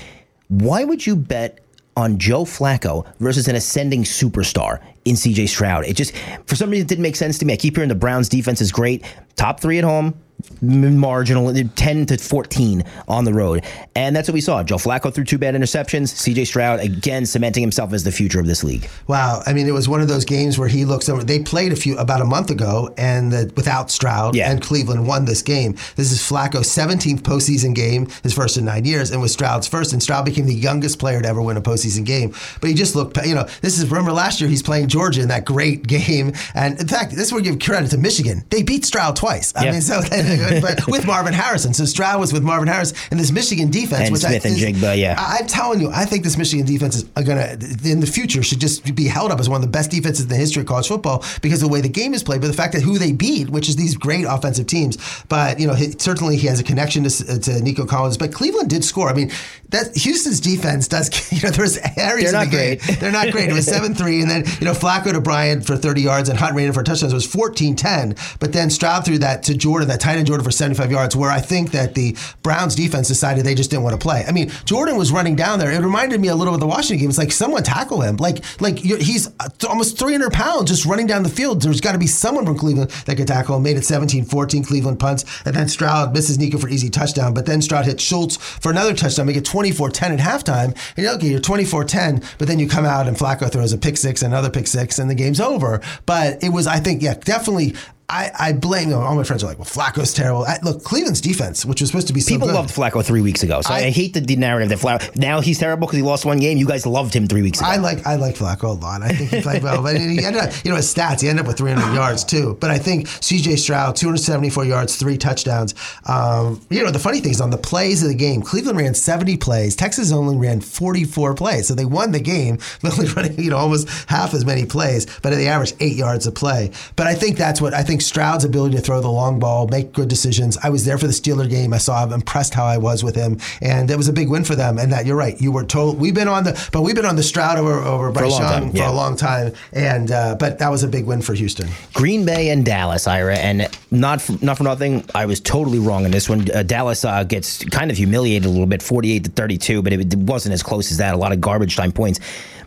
[0.49, 1.64] Why would you bet
[1.97, 5.85] on Joe Flacco versus an ascending superstar in CJ Stroud.
[5.85, 6.15] It just,
[6.47, 7.53] for some reason, didn't make sense to me.
[7.53, 9.05] I keep hearing the Browns defense is great.
[9.37, 10.15] Top three at home,
[10.61, 13.65] marginal 10 to 14 on the road.
[13.95, 14.63] And that's what we saw.
[14.63, 16.13] Joe Flacco threw two bad interceptions.
[16.13, 18.89] CJ Stroud again cementing himself as the future of this league.
[19.07, 19.43] Wow.
[19.47, 21.23] I mean, it was one of those games where he looks over.
[21.23, 24.51] They played a few about a month ago and the, without Stroud yeah.
[24.51, 25.73] and Cleveland won this game.
[25.97, 29.93] This is Flacco's 17th postseason game, his first in 9 years and was Stroud's first
[29.93, 32.35] and Stroud became the youngest player to ever win a postseason game.
[32.61, 35.29] But he just looked, you know, this is remember last year he's playing Georgia in
[35.29, 38.45] that great game and in fact, this we give credit to Michigan.
[38.51, 39.53] They beat Stroud twice.
[39.57, 40.01] I mean, so
[40.61, 41.75] but with Marvin Harrison.
[41.75, 45.17] So Stroud was with Marvin Harris and this Michigan defense, and which Smith-Njigba, yeah.
[45.19, 48.43] I, am telling you, I think this Michigan defense is going to in the future
[48.43, 50.69] should just be held up as one of the best defenses in the history of
[50.69, 52.99] college football because of the way the game is played, but the fact that who
[52.99, 54.97] they beat, which is these great offensive teams.
[55.29, 58.17] But you know, he, certainly he has a connection to, to Nico Collins.
[58.17, 59.09] But Cleveland did score.
[59.09, 59.31] I mean,
[59.71, 61.05] that Houston's defense does.
[61.35, 62.31] You know, there's areas.
[62.31, 63.01] They're not the great.
[63.01, 63.49] They're not great.
[63.49, 66.39] It was seven three, and then you know Flacco to Bryant for 30 yards and
[66.39, 67.13] Hunt ran for touchdowns.
[67.13, 68.39] It was 14-10.
[68.39, 71.31] But then Stroud threw that to Jordan, that tight end Jordan for 75 yards, where
[71.31, 74.27] I think that the Browns defense decided they just didn't want to play.
[74.29, 75.73] I mean, Jordan was running down there.
[75.73, 77.09] It reminded me a little of the Washington game.
[77.09, 78.19] It's like someone tackle him.
[78.19, 81.63] Like like he's uh, almost 300 pounds just running down the field.
[81.63, 83.63] There's got to be someone from Cleveland that could tackle him.
[83.63, 87.33] Made it 17-14 Cleveland punts, and then Stroud misses Nico for easy touchdown.
[87.33, 90.77] But then Stroud hit Schultz for another touchdown, make it 24-10 at halftime.
[90.99, 94.21] And okay, you're 24-10, but then you come out and Flacco throws a pick six,
[94.21, 95.81] another pick six, and the game's over.
[96.07, 97.75] But it was, I think, yeah, definitely
[98.09, 100.45] I, I blame you know, all my friends are like, well, Flacco's terrible.
[100.45, 102.55] I, look, Cleveland's defense, which was supposed to be so people good.
[102.55, 105.41] loved Flacco three weeks ago, so I, I hate the, the, narrative that Flacco now
[105.41, 106.59] he's terrible because he lost one game.
[106.59, 107.69] You guys loved him three weeks ago.
[107.69, 109.03] I like I like Flacco a lot.
[109.03, 111.23] I think he played well, but he ended up, you know, his stats.
[111.23, 112.59] He ended up with 300 yards too.
[112.61, 113.57] But I think C.J.
[113.57, 115.75] Stroud, 274 yards, three touchdowns.
[116.07, 118.95] Um, you know, the funny thing is on the plays of the game, Cleveland ran
[118.95, 119.77] 70 plays.
[119.77, 123.89] Texas only ran 44 plays, so they won the game, only running you know almost
[124.09, 126.71] half as many plays, but they averaged eight yards a play.
[126.97, 129.93] But I think that's what I think Stroud's ability to throw the long ball, make
[129.93, 130.57] good decisions.
[130.63, 131.73] I was there for the Steeler game.
[131.73, 134.45] I saw, I'm impressed how I was with him, and it was a big win
[134.45, 134.79] for them.
[134.79, 137.17] And that you're right, you were told we've been on the, but we've been on
[137.17, 140.83] the Stroud over over Bryce Young for a long time, and uh, but that was
[140.83, 141.69] a big win for Houston.
[141.93, 146.05] Green Bay and Dallas, Ira, and not for, not for nothing, I was totally wrong
[146.05, 146.51] in this one.
[146.51, 150.13] Uh, Dallas uh, gets kind of humiliated a little bit, 48 to 32, but it,
[150.13, 151.15] it wasn't as close as that.
[151.15, 152.21] A lot of garbage time points.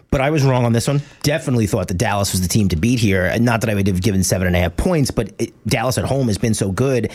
[0.09, 1.01] But I was wrong on this one.
[1.23, 3.25] Definitely thought that Dallas was the team to beat here.
[3.25, 5.97] And not that I would have given seven and a half points, but it, Dallas
[5.97, 7.11] at home has been so good.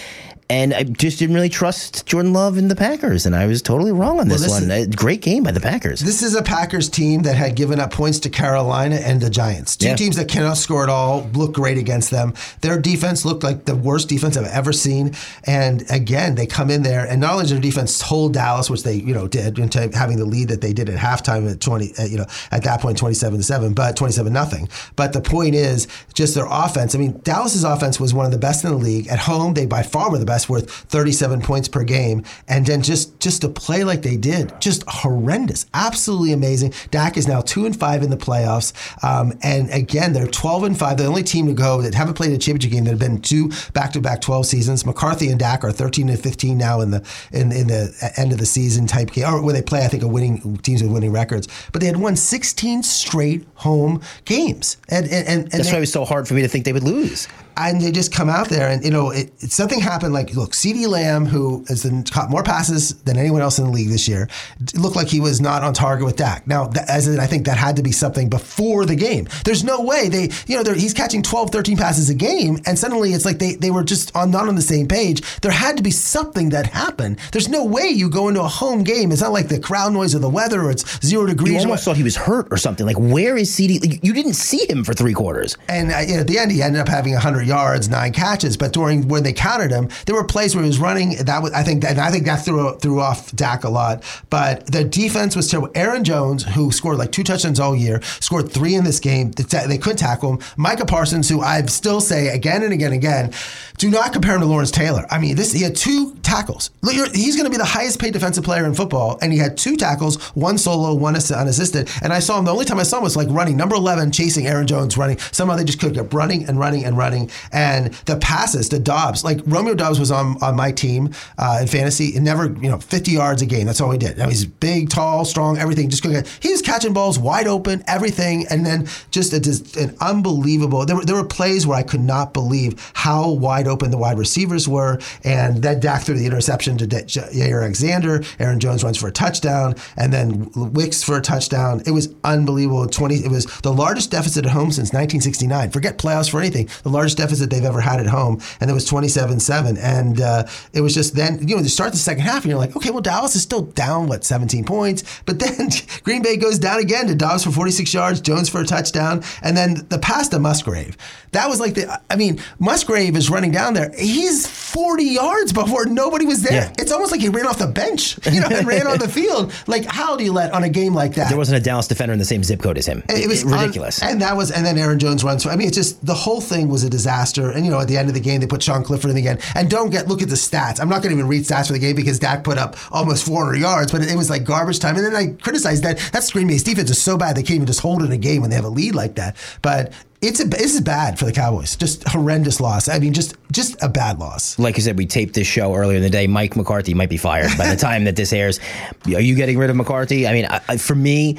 [0.51, 3.25] And I just didn't really trust Jordan Love and the Packers.
[3.25, 4.71] And I was totally wrong on this, this one.
[4.71, 6.01] is- great game by the Packers.
[6.01, 9.77] This is a Packers team that had given up points to Carolina and the Giants.
[9.77, 9.97] Two Yeah.
[9.97, 12.35] teams that cannot score at all, look great against them.
[12.61, 15.13] Their defense looked like the worst defense I've ever seen.
[15.45, 18.83] And again, they come in there, and not only does their defense hold Dallas, which
[18.83, 21.95] they you know did into having the lead that they did at halftime at twenty,
[22.09, 24.69] you know, at that point twenty seven to seven, but twenty seven nothing.
[24.97, 26.95] But the point is just their offense.
[26.95, 29.09] I mean, Dallas's offense was one of the best in the league.
[29.09, 32.25] At home, they by far were the best, worth thirty seven points per game.
[32.49, 36.73] And then just just to play like they did, just horrendous, absolutely amazing.
[36.91, 38.73] Dak is now two and five in the playoffs,
[39.05, 40.97] um, and again they're twelve and five.
[40.97, 43.21] They're the only team to go that haven't played a championship game that have been
[43.21, 44.85] two back to back twelve seasons.
[44.87, 48.39] McCarthy and Dak are thirteen and fifteen now in the in in the end of
[48.39, 51.13] the season type game, or when they play, I think a winning teams with winning
[51.13, 51.49] records.
[51.73, 55.79] But they had won sixteen straight home games, and and, and, and That's they- why
[55.79, 57.29] it was so hard for me to think they would lose.
[57.57, 60.53] And they just come out there and you know it, it- something happened like look
[60.53, 64.09] CeeDee Lamb who has been caught more passes than anyone else in the league this
[64.09, 64.29] year
[64.75, 67.47] looked like he was not on target with Dak now th- as in, I think
[67.47, 70.95] that had to be something before the game there's no way they you know he's
[70.95, 74.31] catching 12 13 passes a game and suddenly it's like they, they were just on
[74.31, 77.89] not on the same page there had to be something that happened there's no way
[77.89, 80.63] you go into a home game it's not like the crowd noise or the weather
[80.63, 82.87] or it's zero You degrees or almost thought he was hurt or something.
[82.87, 83.81] Like, where is CeeDee?
[83.87, 85.57] like, You didn't see him for three quarters.
[85.69, 88.57] And uh, you know, at the end, he ended up having 100 yards, nine catches.
[88.57, 91.17] But during when they counted him, there were plays where he was running.
[91.25, 94.05] That was, I think, and I think that threw threw off Dak a lot.
[94.31, 95.71] But the defense was terrible.
[95.75, 99.31] Aaron Jones, who scored like two touchdowns all year, scored three in this game.
[99.33, 100.39] They couldn't tackle him.
[100.57, 103.33] Micah Parsons, who I still say again and again and again,
[103.79, 105.07] do not compare him to Lawrence Taylor.
[105.11, 106.71] I mean, this he had two tackles.
[107.15, 109.77] He's going to be the highest paid defensive player in football, and he had two
[109.77, 111.91] tackles, one solo, one unassisted.
[112.03, 112.45] And I saw him.
[112.45, 115.19] The only time I saw him was like running number 11, chasing Aaron Jones, running.
[115.19, 117.31] Somehow they just could keep running and running and running.
[117.53, 121.69] And the passes to Doubs, like Romeo Doubs was on on my team uh, in
[121.69, 123.67] fantasy, and never you know 50 yards a game.
[123.67, 124.19] That's all he did.
[124.19, 125.89] Now he's big, tall, strong, everything.
[125.89, 126.03] Just.
[126.03, 130.85] Get, he was catching balls wide open, everything, and then just a, just an unbelievable.
[130.85, 134.19] There were there were plays where I could not believe how wide open the wide
[134.19, 138.23] receivers were, and then Dak threw the interception to Jaire Alexander.
[138.39, 141.83] Aaron Jones runs for a touchdown, and then Wicks for a touchdown.
[141.87, 142.87] It was unbelievable.
[142.87, 143.17] Twenty.
[143.17, 145.71] It was the largest deficit at home since 1969.
[145.71, 146.69] Forget playoffs for anything.
[146.83, 149.79] The largest deficit they've ever had at home, and it was 27-7.
[149.83, 152.59] And uh, it was just then you know you start the second half, and you're
[152.65, 155.69] like, okay, well Dallas is still down what 17 points, but then
[156.03, 159.57] Green Bay goes down again to Doubs for 46 yards, Jones for a touchdown, and
[159.57, 160.97] then the pass to Musgrave.
[161.33, 162.01] That was like the.
[162.11, 163.91] I mean, Musgrave is running down there.
[163.99, 166.53] He's 40 yards before nobody was there.
[166.65, 166.73] Yeah.
[166.79, 169.53] It's almost like he ran off the bench, you know, and ran on the field.
[169.67, 171.29] Like, how do you let on a game like that?
[171.29, 173.03] There wasn't a Dallas defender in the same zip code as him.
[173.09, 174.03] It was It- ridiculous.
[174.03, 175.47] un- and that was, and then Aaron Jones runs.
[175.47, 177.12] I mean, it's just the whole thing was a disaster.
[177.51, 179.39] And you know, at the end of the game, they put Sean Clifford in again.
[179.55, 180.81] And don't get look at the stats.
[180.81, 183.27] I'm not going to even read stats for the game because Dak put up almost
[183.27, 184.97] 400 yards, but it, it was like garbage time.
[184.97, 185.99] And then I criticized that.
[186.13, 188.41] That Green Bay's defense is so bad they can't even just hold in a game
[188.41, 189.37] when they have a lead like that.
[189.61, 189.93] But
[190.23, 191.77] it's a this is bad for the Cowboys.
[191.77, 192.89] Just horrendous loss.
[192.89, 194.59] I mean, just just a bad loss.
[194.59, 196.27] like I said, we taped this show earlier in the day.
[196.27, 198.61] Mike McCarthy might be fired by the time that this airs.
[199.07, 200.27] Are you getting rid of McCarthy?
[200.27, 201.39] I mean, I, I, for me,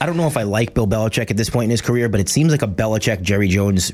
[0.00, 2.20] I don't know if I like Bill Belichick at this point in his career, but
[2.20, 3.92] it seems like a Belichick Jerry Jones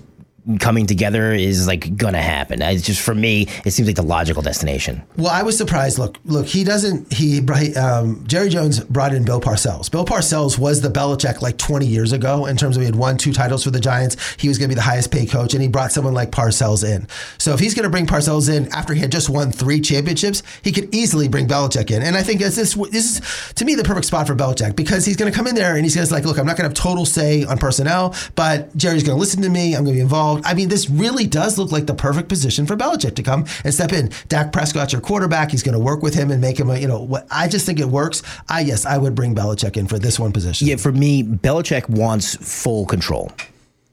[0.59, 2.63] coming together is like gonna happen.
[2.63, 5.03] It's just for me, it seems like the logical destination.
[5.17, 5.99] Well, I was surprised.
[5.99, 7.13] Look, look, he doesn't.
[7.13, 7.41] He
[7.77, 9.91] um, Jerry Jones brought in Bill Parcells.
[9.91, 13.17] Bill Parcells was the Belichick like 20 years ago in terms of he had won
[13.17, 14.17] two titles for the Giants.
[14.39, 17.07] He was to be the highest paid coach, and he brought someone like Parcells in.
[17.39, 20.73] So if he's to bring Parcells in after he had just won three championships, he
[20.73, 22.03] could easily bring Belichick in.
[22.03, 25.05] And I think this is this is to me the perfect spot for Belichick because
[25.05, 27.07] he's to come in there and he's to like, look, I'm not to have total
[27.07, 29.75] say on personnel, but Jerry's to listen to me.
[29.75, 30.32] I'm to be involved.
[30.45, 33.73] I mean, this really does look like the perfect position for Belichick to come and
[33.73, 34.11] step in.
[34.29, 35.51] Dak Prescott's your quarterback.
[35.51, 37.67] He's going to work with him and make him a, you know, what I just
[37.67, 38.23] think it works.
[38.49, 40.69] I, yes, I would bring Belichick in for this one position.
[40.69, 43.31] Yeah, for me, Belichick wants full control.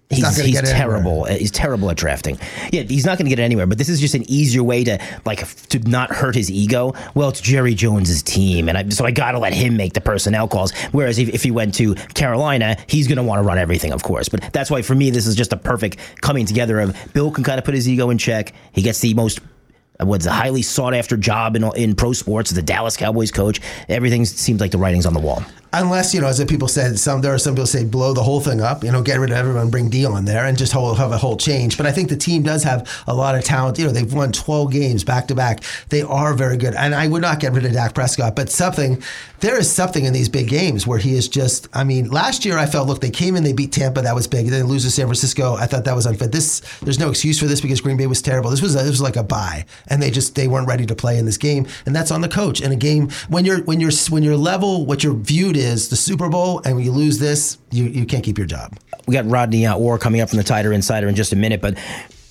[0.10, 1.02] He's, he's get it anywhere.
[1.02, 1.24] terrible.
[1.26, 2.40] He's terrible at drafting.
[2.72, 3.68] Yeah, he's not going to get it anywhere.
[3.68, 6.94] But this is just an easier way to like to not hurt his ego.
[7.14, 10.02] Well, it's Jerry Jones's team, and I, so I got to let him make the
[10.02, 10.72] personnel calls.
[10.92, 14.02] Whereas if, if he went to Carolina, he's going to want to run everything, of
[14.02, 14.30] course.
[14.30, 17.44] But that's why for me, this is just a perfect coming together of Bill can
[17.44, 18.54] kind of put his ego in check.
[18.72, 19.42] He gets the most
[20.02, 23.62] uh, what's a highly sought after job in in pro sports, the Dallas Cowboys coach.
[23.88, 25.44] Everything seems like the writing's on the wall.
[25.72, 28.24] Unless you know, as the people said, some there are some people say blow the
[28.24, 28.84] whole thing up.
[28.84, 31.38] You know, get rid of everyone, bring Deion there, and just whole, have a whole
[31.38, 31.78] change.
[31.78, 33.78] But I think the team does have a lot of talent.
[33.78, 35.64] You know, they've won 12 games back to back.
[35.90, 38.36] They are very good, and I would not get rid of Dak Prescott.
[38.36, 39.04] But something
[39.42, 41.68] there is something in these big games where he is just.
[41.72, 44.28] I mean, last year I felt look they came in, they beat Tampa, that was
[44.28, 44.48] big.
[44.48, 45.54] Then they lose to San Francisco.
[45.54, 46.28] I thought that was unfair.
[46.28, 48.50] This there's no excuse for this because Green Bay was terrible.
[48.50, 50.96] This was a, this was like a bye, and they just they weren't ready to
[50.96, 52.60] play in this game, and that's on the coach.
[52.60, 55.96] In a game when you're when you're when you're level, what you're viewed is the
[55.96, 58.78] Super Bowl and when you lose this, you, you can't keep your job.
[59.08, 61.62] We got Rodney uh, Orr coming up from the Tider Insider in just a minute,
[61.62, 61.78] but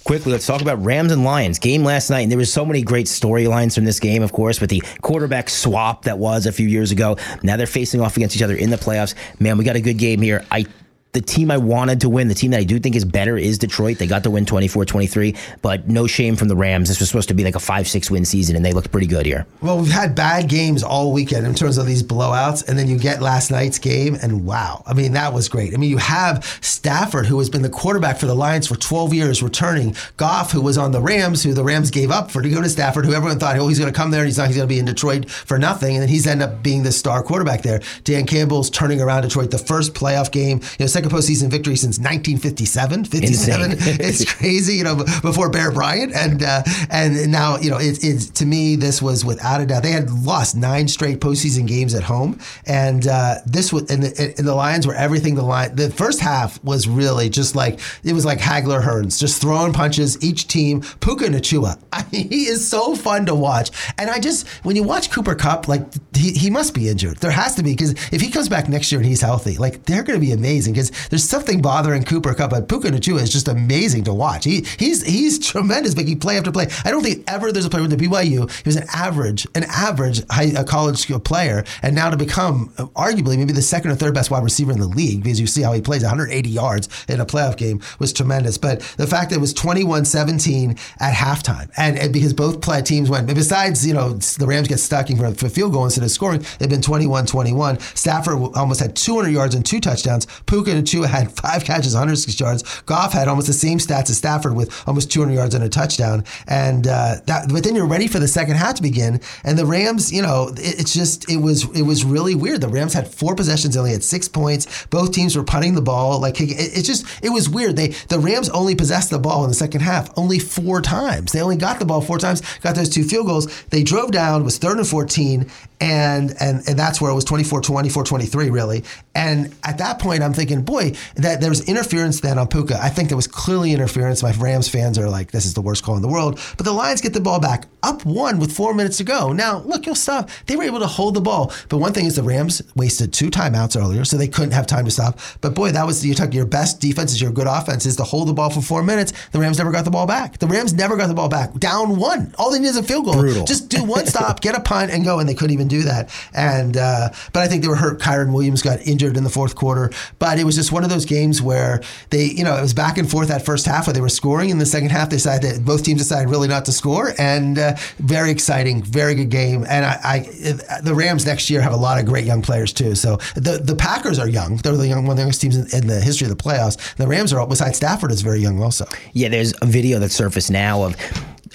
[0.04, 2.22] quickly, let's talk about Rams and Lions game last night.
[2.22, 5.50] And there was so many great storylines from this game, of course, with the quarterback
[5.50, 7.18] swap that was a few years ago.
[7.42, 9.14] Now they're facing off against each other in the playoffs.
[9.38, 10.46] Man, we got a good game here.
[10.50, 10.64] I
[11.12, 13.56] the team I wanted to win, the team that I do think is better is
[13.56, 13.98] Detroit.
[13.98, 16.88] They got to win 24 23, but no shame from the Rams.
[16.88, 19.06] This was supposed to be like a 5 6 win season, and they looked pretty
[19.06, 19.46] good here.
[19.62, 22.98] Well, we've had bad games all weekend in terms of these blowouts, and then you
[22.98, 24.82] get last night's game, and wow.
[24.86, 25.72] I mean, that was great.
[25.72, 29.14] I mean, you have Stafford, who has been the quarterback for the Lions for 12
[29.14, 29.96] years, returning.
[30.18, 32.68] Goff, who was on the Rams, who the Rams gave up for to go to
[32.68, 34.68] Stafford, who everyone thought, oh, he's going to come there, and he's not, he's going
[34.68, 37.62] to be in Detroit for nothing, and then he's ended up being the star quarterback
[37.62, 37.80] there.
[38.04, 41.98] Dan Campbell's turning around Detroit, the first playoff game, you know, second postseason victory since
[41.98, 43.04] 1957.
[43.04, 43.76] 57.
[43.78, 48.28] it's crazy, you know, before Bear Bryant, and uh, and now you know it, it's
[48.30, 52.02] to me this was without a doubt they had lost nine straight postseason games at
[52.02, 55.36] home, and uh, this was and the, and the Lions were everything.
[55.36, 59.40] The line the first half was really just like it was like Hagler Hearns, just
[59.40, 60.22] throwing punches.
[60.22, 64.48] Each team, Puka Nacua, I mean, he is so fun to watch, and I just
[64.64, 65.82] when you watch Cooper Kupp, like
[66.14, 67.18] he, he must be injured.
[67.18, 69.84] There has to be because if he comes back next year and he's healthy, like
[69.84, 73.30] they're going to be amazing because there's something bothering Cooper Kupp, but Puka Nacua is
[73.30, 74.44] just amazing to watch.
[74.44, 76.66] He he's he's tremendous, making play after play.
[76.84, 78.50] I don't think ever there's a player with the BYU.
[78.50, 83.52] He was an average, an average high, college player, and now to become arguably maybe
[83.52, 85.80] the second or third best wide receiver in the league because you see how he
[85.80, 88.58] plays 180 yards in a playoff game was tremendous.
[88.58, 93.10] But the fact that it was 21-17 at halftime, and, and because both play teams
[93.10, 96.10] went, besides you know the Rams get stuck in for, for field goal instead of
[96.10, 97.80] scoring, they've been 21-21.
[97.96, 100.26] Stafford almost had 200 yards and two touchdowns.
[100.46, 102.82] Puka Nacua had five catches 106 yards.
[102.82, 106.24] Goff had almost the same stats as Stafford with almost 200 yards and a touchdown.
[106.46, 109.20] And uh, that, but then you're ready for the second half to begin.
[109.44, 112.60] And the Rams, you know, it, it's just it was it was really weird.
[112.60, 114.86] The Rams had four possessions, they only had six points.
[114.86, 116.20] Both teams were punting the ball.
[116.20, 117.76] Like it, it just it was weird.
[117.76, 121.32] They the Rams only possessed the ball in the second half only four times.
[121.32, 122.42] They only got the ball four times.
[122.60, 123.64] Got those two field goals.
[123.64, 125.50] They drove down was third and 14
[125.80, 128.84] and and and that's where it was 24 24 23 really.
[129.14, 132.78] And at that point i'm thinking boy that there was interference then on puka.
[132.82, 134.22] I think there was clearly interference.
[134.22, 136.40] My rams fans are like this is the worst call in the world.
[136.56, 137.66] But the lions get the ball back.
[137.82, 139.32] Up one with four minutes to go.
[139.32, 140.30] Now look you'll stop.
[140.46, 141.52] They were able to hold the ball.
[141.68, 144.84] But one thing is the rams wasted two timeouts earlier so they couldn't have time
[144.84, 145.18] to stop.
[145.40, 148.04] But boy that was you talk your best defense is your good offense is to
[148.04, 149.12] hold the ball for four minutes.
[149.30, 150.38] The rams never got the ball back.
[150.38, 151.54] The rams never got the ball back.
[151.54, 152.34] Down one.
[152.38, 153.20] All they need is a field goal.
[153.20, 153.44] Brutal.
[153.44, 155.18] just do one stop get a punt and go.
[155.18, 156.10] And they couldn't even do that.
[156.34, 158.00] And uh, but I think they were hurt.
[158.00, 159.90] Kyren Williams got injured in the fourth quarter.
[160.18, 162.98] But it was just one of those games where they, you know, it was back
[162.98, 164.50] and forth that first half where they were scoring.
[164.50, 167.12] In the second half, they decided that both teams decided really not to score.
[167.18, 169.64] And uh, very exciting, very good game.
[169.68, 172.94] And I, I, the Rams next year have a lot of great young players too.
[172.94, 174.56] So the the Packers are young.
[174.56, 176.96] They're the young one of the youngest teams in, in the history of the playoffs.
[176.96, 178.86] The Rams are besides Stafford is very young also.
[179.12, 180.96] Yeah, there's a video that surfaced now of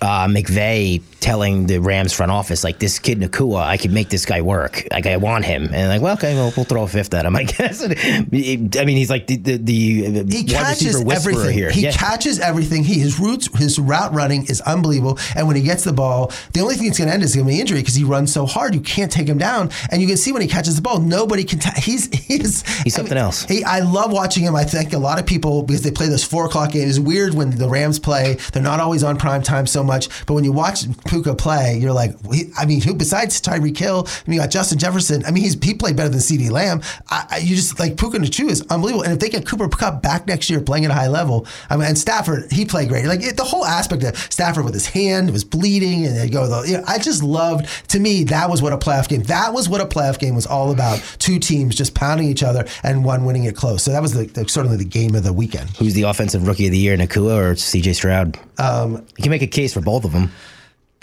[0.04, 4.26] uh, McVay telling the Rams front office, like, this kid Nacua, I could make this
[4.26, 4.86] guy work.
[4.92, 5.70] Like, I want him.
[5.74, 7.82] And like, well, okay, well, we'll throw a fifth at him, I guess.
[7.84, 7.88] I
[8.30, 11.54] mean, he's like the, the, the he catches everything.
[11.54, 11.72] Here.
[11.72, 11.92] He yeah.
[11.92, 12.84] catches everything.
[12.84, 15.18] He, his roots, his route running is unbelievable.
[15.36, 17.48] And when he gets the ball, the only thing that's going to end is going
[17.48, 18.76] to be injury because he runs so hard.
[18.76, 19.70] You can't take him down.
[19.92, 21.60] And you can see when he catches the ball, nobody can.
[21.60, 23.46] Ta- he's he's he's something I mean, else.
[23.46, 24.56] He, I love watching him.
[24.56, 26.98] I think a lot of people because they play those four o'clock games.
[26.98, 28.38] It's weird when the Rams play.
[28.52, 31.78] They're not always on prime time so much, but but when you watch Puka play,
[31.78, 32.16] you're like,
[32.58, 34.08] I mean, who besides Tyreek Hill?
[34.08, 35.24] I mean, you got Justin Jefferson.
[35.26, 36.82] I mean, he's he played better than CeeDee Lamb.
[37.10, 39.04] I, I, you just like Puka Nacua is unbelievable.
[39.04, 41.78] And if they get Cooper Kupp back next year playing at a high level, I
[41.78, 43.06] mean, and Stafford, he played great.
[43.06, 46.48] Like it, the whole aspect of Stafford with his hand was bleeding, and they go.
[46.48, 47.68] The, you know, I just loved.
[47.90, 49.24] To me, that was what a playoff game.
[49.24, 51.00] That was what a playoff game was all about.
[51.20, 53.84] Two teams just pounding each other and one winning it close.
[53.84, 55.70] So that was the, the certainly the game of the weekend.
[55.78, 57.94] Who's the offensive rookie of the year, Nacua or C.J.
[57.94, 58.40] Stroud?
[58.58, 60.32] Um, you can make a case for both of them.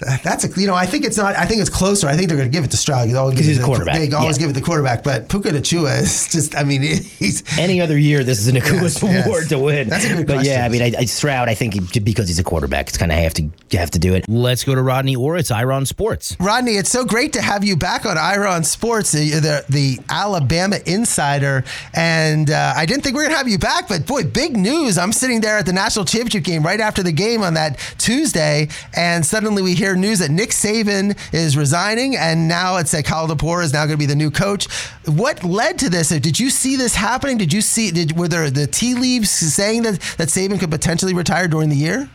[0.01, 2.09] That's a, you know I think it's not I think it's closer.
[2.09, 3.09] I think they're going to give it to Stroud.
[3.09, 3.97] Because he's a quarterback.
[3.97, 4.43] They always yeah.
[4.43, 6.83] give it the quarterback but Puka Nacua is just I mean
[7.19, 9.49] he's any other year this is an Nacua's yes, award yes.
[9.51, 9.89] to win.
[9.89, 10.53] That's a good but question.
[10.55, 11.75] yeah I mean I, I, Stroud I think
[12.05, 14.25] because he's a quarterback it's kind of have to you have to do it.
[14.29, 16.37] Let's go to Rodney Orr it's Ira On Sports.
[16.41, 19.99] Rodney it's so great to have you back on Ira On Sports the the, the
[20.09, 24.07] Alabama insider and uh, I didn't think we are going to have you back but
[24.07, 24.99] boy big news.
[24.99, 28.69] I'm sitting there at the national championship game right after the game on that Tuesday
[28.95, 33.29] and suddenly we hear news that Nick Saban is resigning, and now it's like Kyle
[33.29, 34.67] DeBoer is now going to be the new coach.
[35.07, 36.09] What led to this?
[36.09, 37.39] Did you see this happening?
[37.39, 37.91] Did you see?
[37.91, 41.77] Did were there the tea leaves saying that that Saban could potentially retire during the
[41.77, 42.09] year?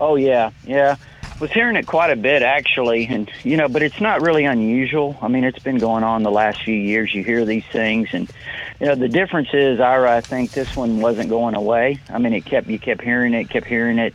[0.00, 0.96] Oh yeah, yeah.
[1.40, 5.18] Was hearing it quite a bit actually, and you know, but it's not really unusual.
[5.20, 7.14] I mean, it's been going on the last few years.
[7.14, 8.30] You hear these things, and
[8.80, 10.16] you know, the difference is, Ira.
[10.16, 12.00] I think this one wasn't going away.
[12.08, 14.14] I mean, it kept you kept hearing it, kept hearing it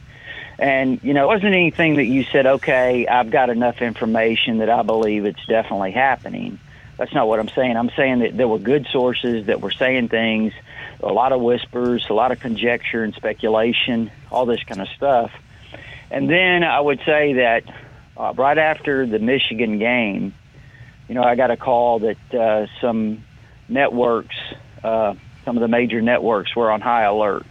[0.62, 4.70] and, you know, it wasn't anything that you said, okay, I've got enough information that
[4.70, 6.60] I believe it's definitely happening.
[6.98, 7.76] That's not what I'm saying.
[7.76, 10.54] I'm saying that there were good sources that were saying things,
[11.02, 15.32] a lot of whispers, a lot of conjecture and speculation, all this kind of stuff.
[16.12, 17.64] And then I would say that
[18.16, 20.36] uh, right after the Michigan game,
[21.08, 23.24] you know, I got a call that uh, some
[23.68, 24.36] networks,
[24.84, 27.48] uh, some of the major networks were on high alert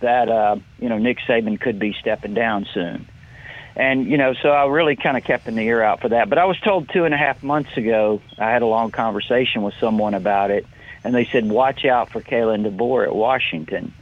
[0.00, 3.08] that uh, you know Nick Saban could be stepping down soon.
[3.76, 6.28] And you know, so I really kind of kept an ear out for that.
[6.28, 9.62] But I was told two and a half months ago, I had a long conversation
[9.62, 10.66] with someone about it,
[11.04, 13.92] and they said, "Watch out for Kalen DeBoer at Washington."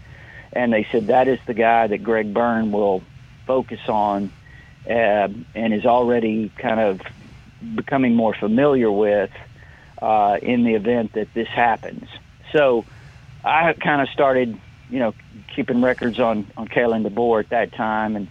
[0.52, 3.02] And they said that is the guy that Greg Byrne will
[3.46, 4.32] focus on,
[4.88, 7.02] uh, and is already kind of
[7.74, 9.30] becoming more familiar with
[10.00, 12.08] uh, in the event that this happens.
[12.52, 12.84] So
[13.44, 14.58] I kind of started,
[14.90, 15.14] you know,
[15.54, 18.28] keeping records on on Kalen DeBoer at that time, and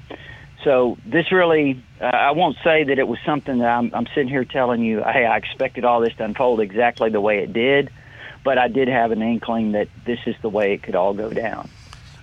[0.64, 4.28] so this really, uh, I won't say that it was something that I'm, I'm sitting
[4.28, 7.90] here telling you, hey, I expected all this to unfold exactly the way it did,
[8.44, 11.30] but I did have an inkling that this is the way it could all go
[11.30, 11.70] down.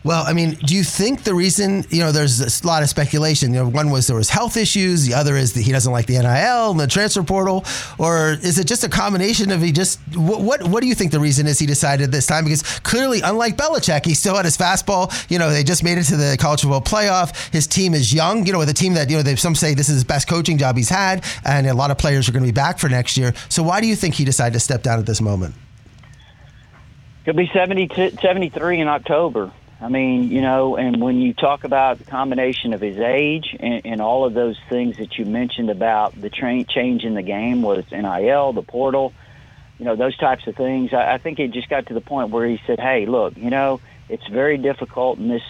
[0.05, 3.55] Well, I mean, do you think the reason, you know, there's a lot of speculation.
[3.55, 6.05] You know, one was there was health issues, the other is that he doesn't like
[6.05, 7.65] the NIL and the transfer portal,
[7.97, 11.11] or is it just a combination of he just what what, what do you think
[11.11, 12.45] the reason is he decided this time?
[12.45, 15.11] Because clearly, unlike Belichick, he still had his fastball.
[15.31, 17.51] You know, they just made it to the college football playoff.
[17.51, 18.45] His team is young.
[18.45, 20.29] You know, with a team that you know, they, some say this is his best
[20.29, 22.91] coaching job he's had, and a lot of players are going to be back for
[22.91, 23.33] next year.
[23.49, 25.55] So why do you think he decided to step down at this moment?
[27.25, 29.51] Could be 70 73 in October.
[29.85, 33.83] I mean, you know, and when you talk about the combination of his age and,
[33.85, 37.61] and all of those things that you mentioned about the tra- change in the game
[37.61, 39.13] was NIL, the portal,
[39.77, 42.31] you know, those types of things, I, I think it just got to the point
[42.31, 45.43] where he said, hey, look, you know, it's very difficult in this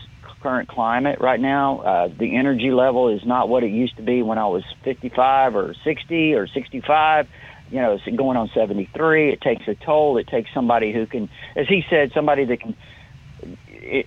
[0.42, 1.78] current climate right now.
[1.82, 5.54] Uh, the energy level is not what it used to be when I was 55
[5.54, 7.28] or 60 or 65
[7.70, 9.32] you know, it's going on 73.
[9.32, 10.18] It takes a toll.
[10.18, 12.76] It takes somebody who can, as he said, somebody that can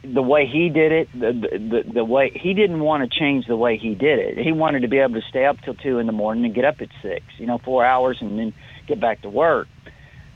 [0.04, 3.56] the way he did it, the, the the way he didn't want to change the
[3.56, 4.38] way he did it.
[4.38, 6.66] He wanted to be able to stay up till two in the morning and get
[6.66, 8.54] up at six, you know, four hours, and then
[8.88, 9.68] get back to work.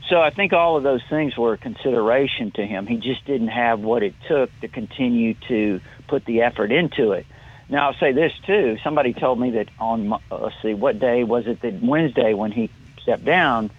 [0.08, 2.86] So I think all of those things were a consideration to him.
[2.86, 7.26] He just didn't have what it took to continue to put the effort into it.
[7.68, 8.76] Now I'll say this too.
[8.84, 11.62] Somebody told me that on uh, let's see, what day was it?
[11.62, 12.70] That Wednesday when he
[13.00, 13.70] stepped down,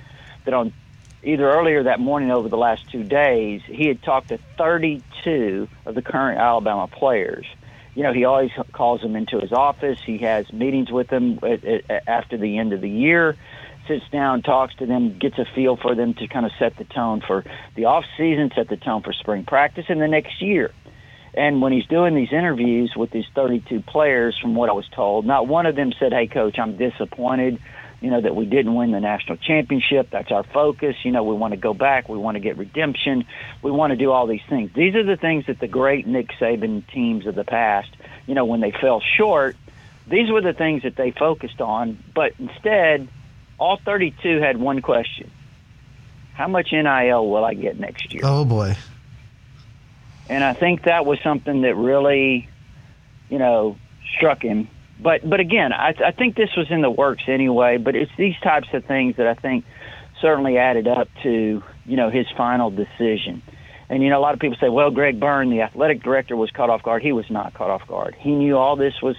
[0.45, 0.73] that on
[1.23, 5.95] either earlier that morning over the last two days, he had talked to 32 of
[5.95, 7.45] the current Alabama players.
[7.95, 9.99] You know, he always calls them into his office.
[10.05, 11.39] He has meetings with them
[12.07, 13.37] after the end of the year,
[13.87, 16.85] sits down, talks to them, gets a feel for them to kind of set the
[16.85, 17.43] tone for
[17.75, 20.71] the off season, set the tone for spring practice in the next year.
[21.35, 25.25] And when he's doing these interviews with these 32 players, from what I was told,
[25.25, 27.59] not one of them said, "Hey, coach, I'm disappointed."
[28.03, 30.09] You know, that we didn't win the national championship.
[30.11, 30.97] That's our focus.
[31.03, 32.09] You know, we want to go back.
[32.09, 33.25] We want to get redemption.
[33.61, 34.71] We want to do all these things.
[34.75, 37.95] These are the things that the great Nick Saban teams of the past,
[38.27, 39.55] you know, when they fell short,
[40.05, 41.97] these were the things that they focused on.
[42.13, 43.07] But instead,
[43.57, 45.31] all 32 had one question
[46.33, 48.23] How much NIL will I get next year?
[48.25, 48.75] Oh, boy.
[50.27, 52.49] And I think that was something that really,
[53.29, 53.77] you know,
[54.17, 54.67] struck him
[55.03, 57.77] but but again, I, I think this was in the works anyway.
[57.77, 59.65] But it's these types of things that I think
[60.21, 63.41] certainly added up to you know his final decision.
[63.89, 66.49] And you know, a lot of people say, well, Greg Byrne, the athletic director, was
[66.51, 67.03] caught off guard.
[67.03, 68.15] He was not caught off guard.
[68.17, 69.15] He knew all this was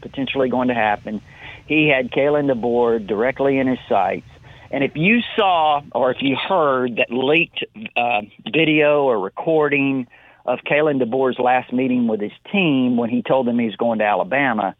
[0.00, 1.20] potentially going to happen.
[1.66, 4.26] He had Kalen DeBoer directly in his sights.
[4.70, 7.64] And if you saw or if you heard that leaked
[7.96, 10.06] uh, video or recording
[10.46, 13.98] of Kalen DeBoer's last meeting with his team when he told them he was going
[14.00, 14.74] to Alabama,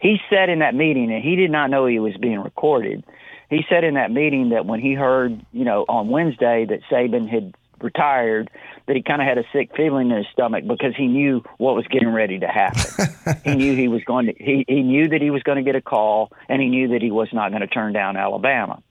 [0.00, 3.04] He said in that meeting, and he did not know he was being recorded.
[3.48, 7.28] He said in that meeting that when he heard, you know, on Wednesday that Saban
[7.28, 8.50] had retired,
[8.86, 11.74] that he kind of had a sick feeling in his stomach because he knew what
[11.74, 13.06] was getting ready to happen.
[13.44, 15.76] he knew he was going to he, he knew that he was going to get
[15.76, 18.82] a call and he knew that he was not going to turn down Alabama.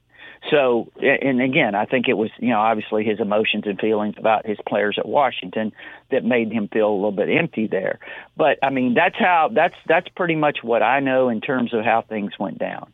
[0.50, 4.46] So, and again, I think it was, you know, obviously his emotions and feelings about
[4.46, 5.72] his players at Washington
[6.10, 7.98] that made him feel a little bit empty there.
[8.36, 11.84] But I mean, that's how that's that's pretty much what I know in terms of
[11.84, 12.90] how things went down.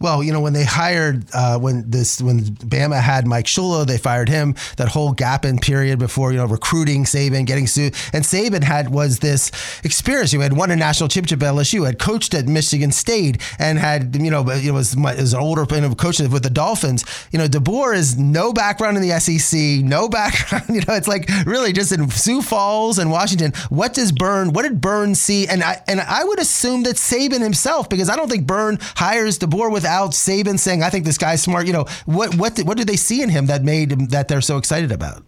[0.00, 3.98] Well, you know, when they hired uh, when this when Bama had Mike Shula, they
[3.98, 4.54] fired him.
[4.76, 8.90] That whole gap in period before you know recruiting Saban, getting sued, and Saban had
[8.90, 9.50] was this
[9.84, 10.30] experience.
[10.30, 14.16] He had won a national championship at LSU, had coached at Michigan State, and had
[14.16, 17.04] you know it was was an older you know, coach with the Dolphins.
[17.32, 20.64] You know, DeBoer is no background in the SEC, no background.
[20.78, 23.52] You know, it's like really just in Sioux Falls and Washington.
[23.68, 24.52] What does Byrne?
[24.52, 25.46] What did Byrne see?
[25.48, 29.38] And I and I would assume that Saban himself, because I don't think Byrne hires
[29.38, 32.76] DeBoer with without Saban saying, "I think this guy's smart." You know, what what what
[32.76, 35.22] did they see in him that made him, that they're so excited about?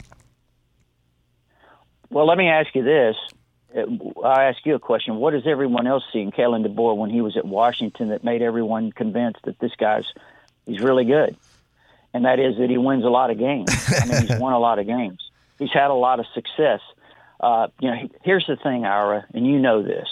[2.11, 3.17] Well, let me ask you this.
[3.77, 5.17] I'll ask you a question.
[5.17, 8.43] What does everyone else see in Kalen DeBoer when he was at Washington that made
[8.43, 10.07] everyone convinced that this guy's
[10.67, 11.37] he's really good?
[12.13, 13.71] And that is that he wins a lot of games.
[13.89, 15.31] I mean, he's won a lot of games.
[15.59, 16.81] He's had a lot of success.
[17.39, 20.09] Uh, you know, here's the thing, Ira, and you know this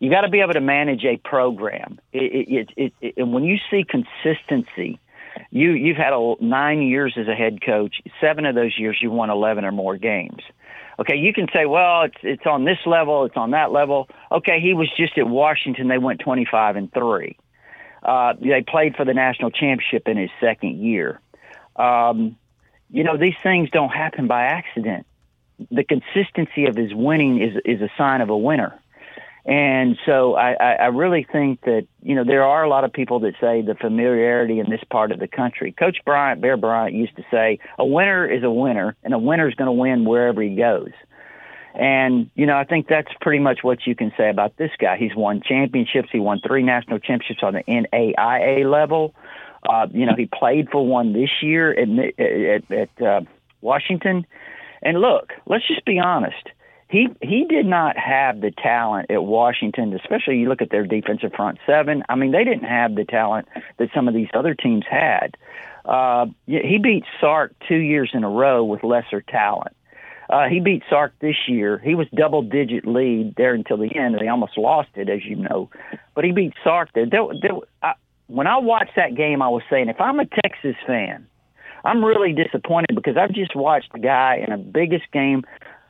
[0.00, 2.00] you got to be able to manage a program.
[2.12, 4.98] It, it, it, and when you see consistency,
[5.50, 8.00] you you've had a, nine years as a head coach.
[8.20, 10.42] Seven of those years you won eleven or more games.
[10.98, 14.08] Okay, you can say, well, it's it's on this level, it's on that level.
[14.32, 15.88] Okay, he was just at Washington.
[15.88, 17.36] They went twenty five and three.
[18.02, 21.20] Uh, they played for the national championship in his second year.
[21.76, 22.36] Um,
[22.88, 25.06] you know, these things don't happen by accident.
[25.70, 28.80] The consistency of his winning is is a sign of a winner.
[29.44, 33.20] And so I, I really think that, you know, there are a lot of people
[33.20, 35.72] that say the familiarity in this part of the country.
[35.72, 39.48] Coach Bryant, Bear Bryant used to say, a winner is a winner, and a winner
[39.48, 40.90] is going to win wherever he goes.
[41.74, 44.98] And, you know, I think that's pretty much what you can say about this guy.
[44.98, 46.08] He's won championships.
[46.12, 49.14] He won three national championships on the NAIA level.
[49.66, 51.88] Uh, you know, he played for one this year at,
[52.18, 53.20] at, at uh,
[53.60, 54.26] Washington.
[54.82, 56.48] And look, let's just be honest
[56.90, 61.32] he he did not have the talent at Washington, especially you look at their defensive
[61.34, 62.02] front seven.
[62.08, 63.46] I mean, they didn't have the talent
[63.78, 65.36] that some of these other teams had.
[65.84, 69.74] Uh, he beat Sark two years in a row with lesser talent.
[70.28, 71.78] Uh, he beat Sark this year.
[71.78, 74.16] He was double digit lead there until the end.
[74.20, 75.70] They almost lost it, as you know.
[76.14, 77.06] But he beat Sark there.
[77.06, 77.94] there, there I,
[78.26, 81.26] when I watched that game, I was saying, if I'm a Texas fan,
[81.84, 85.44] I'm really disappointed because I've just watched the guy in the biggest game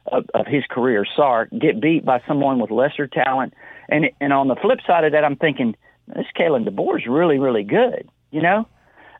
[0.06, 3.54] of, of his career, Sark, get beat by someone with lesser talent.
[3.88, 5.76] And and on the flip side of that, I'm thinking
[6.06, 8.08] this Kalen DeBoer is really really good.
[8.30, 8.68] You know,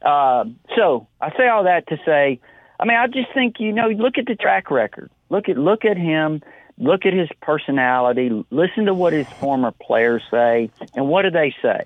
[0.02, 0.44] uh,
[0.76, 2.40] so I say all that to say,
[2.78, 5.10] I mean, I just think you know, look at the track record.
[5.28, 6.42] Look at look at him.
[6.78, 8.30] Look at his personality.
[8.50, 11.82] Listen to what his former players say, and what do they say?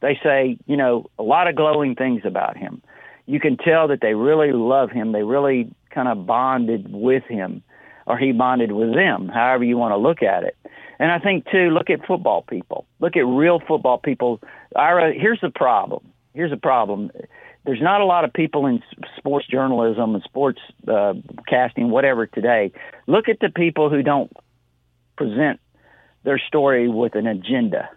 [0.00, 2.82] They say, you know, a lot of glowing things about him.
[3.26, 5.12] You can tell that they really love him.
[5.12, 7.62] They really kind of bonded with him
[8.06, 10.56] or he bonded with them, however you want to look at it.
[10.98, 12.86] And I think too, look at football people.
[13.00, 14.40] Look at real football people.
[14.74, 16.06] Ira, here's the problem.
[16.32, 17.10] Here's the problem.
[17.64, 18.82] There's not a lot of people in
[19.16, 21.14] sports journalism and sports uh,
[21.48, 22.72] casting, whatever today.
[23.06, 24.32] Look at the people who don't
[25.16, 25.60] present
[26.22, 27.90] their story with an agenda.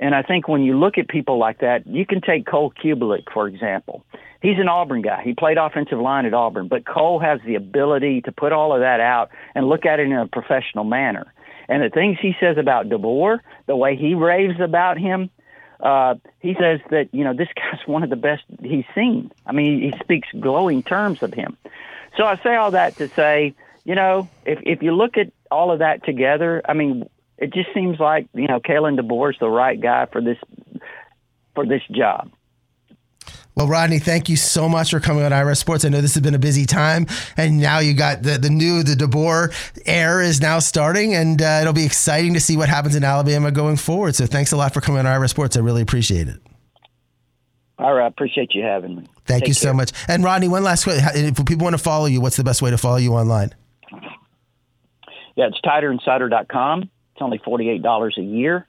[0.00, 3.24] And I think when you look at people like that, you can take Cole Cubelic,
[3.32, 4.04] for example.
[4.40, 5.22] He's an Auburn guy.
[5.24, 8.80] He played offensive line at Auburn, but Cole has the ability to put all of
[8.80, 11.32] that out and look at it in a professional manner.
[11.68, 15.30] And the things he says about DeBoer, the way he raves about him,
[15.80, 19.32] uh, he says that, you know, this guy's one of the best he's seen.
[19.46, 21.56] I mean, he speaks glowing terms of him.
[22.16, 25.70] So I say all that to say, you know, if, if you look at all
[25.70, 27.08] of that together, I mean,
[27.38, 30.38] it just seems like you know Kalen DeBoer is the right guy for this
[31.54, 32.30] for this job.
[33.54, 35.84] Well, Rodney, thank you so much for coming on Ira Sports.
[35.84, 38.84] I know this has been a busy time, and now you got the, the new
[38.84, 39.52] the DeBoer
[39.84, 43.50] air is now starting, and uh, it'll be exciting to see what happens in Alabama
[43.50, 44.14] going forward.
[44.14, 45.56] So, thanks a lot for coming on Ira Sports.
[45.56, 46.38] I really appreciate it.
[47.80, 49.06] All right, I appreciate you having me.
[49.24, 49.70] Thank Take you care.
[49.70, 49.90] so much.
[50.06, 52.70] And Rodney, one last question: if people want to follow you, what's the best way
[52.70, 53.56] to follow you online?
[55.34, 56.90] Yeah, it's tiderinsider.com.
[57.18, 58.66] It's only $48 a year.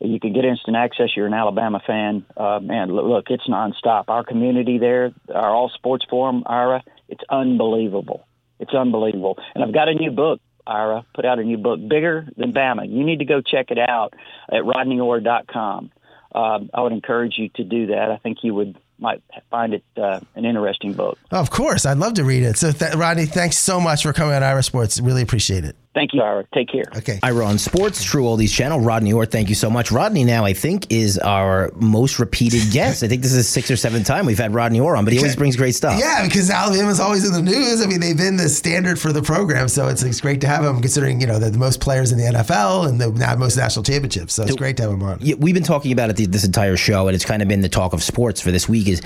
[0.00, 1.10] You can get instant access.
[1.16, 2.26] You're an Alabama fan.
[2.36, 4.04] Uh, man, look, it's nonstop.
[4.08, 8.26] Our community there, our all sports forum, Ira, it's unbelievable.
[8.58, 9.38] It's unbelievable.
[9.54, 12.90] And I've got a new book Ira, put out a new book, Bigger Than Bama.
[12.90, 14.14] You need to go check it out
[14.50, 15.90] at rodneyorr.com.
[16.34, 18.10] Um, I would encourage you to do that.
[18.10, 21.18] I think you would might find it uh, an interesting book.
[21.30, 22.56] Of course, I'd love to read it.
[22.56, 25.00] So, th- Rodney, thanks so much for coming on Ira Sports.
[25.00, 25.76] Really appreciate it.
[25.94, 26.44] Thank you, Ira.
[26.52, 26.84] Take care.
[26.96, 27.20] Okay.
[27.22, 28.80] Ira on Sports, True Oldies Channel.
[28.80, 29.92] Rodney Orr, thank you so much.
[29.92, 33.04] Rodney now, I think, is our most repeated guest.
[33.04, 35.20] I think this is sixth or seventh time we've had Rodney Orr on, but he
[35.20, 35.98] always brings great stuff.
[35.98, 37.80] Yeah, because Alabama's always in the news.
[37.80, 40.64] I mean, they've been the standard for the program, so it's, it's great to have
[40.64, 40.80] him.
[40.80, 44.34] Considering you know they're the most players in the NFL and the most national championships,
[44.34, 45.18] so it's great to have him on.
[45.20, 47.68] Yeah, we've been talking about it this entire show, and it's kind of been the
[47.68, 48.88] talk of sports for this week.
[48.88, 49.00] Is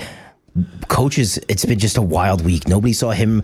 [0.87, 2.67] coaches, it's been just a wild week.
[2.67, 3.43] Nobody saw him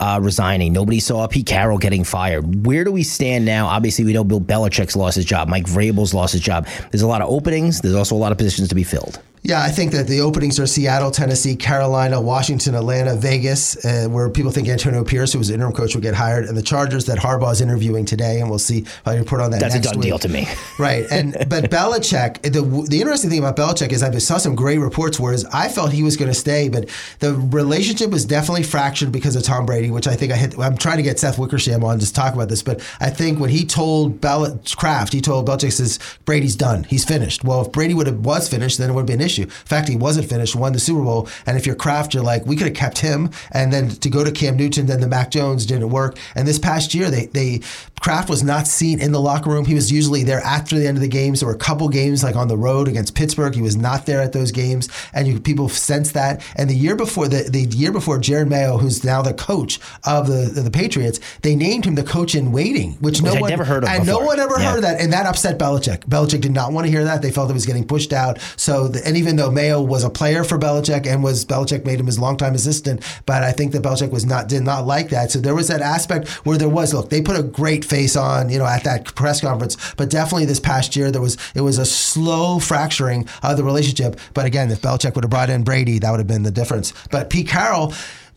[0.00, 0.72] uh, resigning.
[0.72, 2.66] Nobody saw Pete Carroll getting fired.
[2.66, 3.66] Where do we stand now?
[3.66, 5.48] Obviously, we know Bill Belichick's lost his job.
[5.48, 6.66] Mike Vrabel's lost his job.
[6.90, 7.80] There's a lot of openings.
[7.80, 9.20] There's also a lot of positions to be filled.
[9.46, 14.30] Yeah, I think that the openings are Seattle, Tennessee, Carolina, Washington, Atlanta, Vegas, uh, where
[14.30, 17.18] people think Antonio Pierce, who was interim coach, will get hired, and the Chargers that
[17.18, 19.60] Harbaugh is interviewing today, and we'll see how you report on that.
[19.60, 20.04] That's a done week.
[20.04, 20.48] deal to me.
[20.78, 21.04] right?
[21.10, 25.20] And but Belichick, the the interesting thing about Belichick is I saw some great reports
[25.20, 26.88] where I felt he was going to stay, but
[27.18, 30.58] the relationship was definitely fractured because of Tom Brady, which I think I hit.
[30.58, 33.50] I'm trying to get Seth Wickersham on to talk about this, but I think when
[33.50, 37.44] he told Bel- Kraft, he told Belichick says Brady's done, he's finished.
[37.44, 39.33] Well, if Brady would have was finished, then it would be an issue.
[39.42, 42.46] In fact, he wasn't finished, won the Super Bowl, and if you're Kraft, you're like,
[42.46, 45.30] we could have kept him, and then to go to Cam Newton, then the Mac
[45.30, 46.18] Jones didn't work.
[46.34, 47.60] And this past year, they they
[48.04, 49.64] Kraft was not seen in the locker room.
[49.64, 51.40] He was usually there after the end of the games.
[51.40, 53.54] There were a couple games like on the road against Pittsburgh.
[53.54, 56.42] He was not there at those games, and you, people sense that.
[56.56, 60.26] And the year before, the, the year before, Jerod Mayo, who's now the coach of
[60.26, 63.64] the the Patriots, they named him the coach in waiting, which, no I'd one never
[63.64, 64.68] heard of and no one ever Yeah.
[64.72, 66.00] heard of that, and that upset Belichick.
[66.00, 67.22] Belichick did not want to hear that.
[67.22, 68.38] They felt it was getting pushed out.
[68.56, 72.00] So, the, and even though Mayo was a player for Belichick and was Belichick made
[72.00, 75.30] him his longtime assistant, but I think that Belichick was not did not like that.
[75.30, 78.48] So there was that aspect where there was look, they put a great face on,
[78.48, 81.78] you know, at that press conference, but definitely this past year there was it was
[81.78, 84.18] a slow fracturing of the relationship.
[84.34, 86.92] But again, if Belichick would have brought in Brady, that would have been the difference.
[87.12, 87.94] But Pete Carroll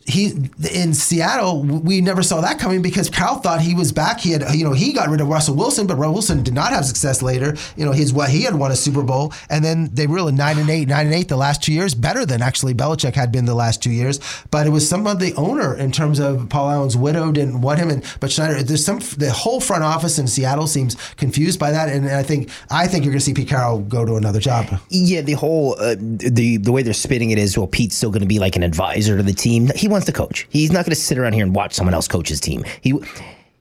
[0.08, 4.20] he in Seattle, we never saw that coming because Carroll thought he was back.
[4.20, 6.72] He had, you know, he got rid of Russell Wilson, but Russell Wilson did not
[6.72, 7.54] have success later.
[7.76, 10.58] You know, his what he had won a Super Bowl, and then they really nine
[10.58, 13.44] and eight, nine and eight the last two years, better than actually Belichick had been
[13.44, 14.18] the last two years.
[14.50, 17.78] But it was some of the owner in terms of Paul Allen's widow didn't want
[17.78, 21.70] him, and but Schneider, there's some the whole front office in Seattle seems confused by
[21.70, 24.40] that, and I think I think you're going to see Pete Carroll go to another
[24.40, 24.66] job.
[24.88, 28.22] Yeah, the whole uh, the the way they're spinning it is well, Pete's still going
[28.22, 29.70] to be like an advisor to the team.
[29.74, 30.46] He wants to coach.
[30.50, 32.64] He's not going to sit around here and watch someone else coach his team.
[32.80, 32.94] He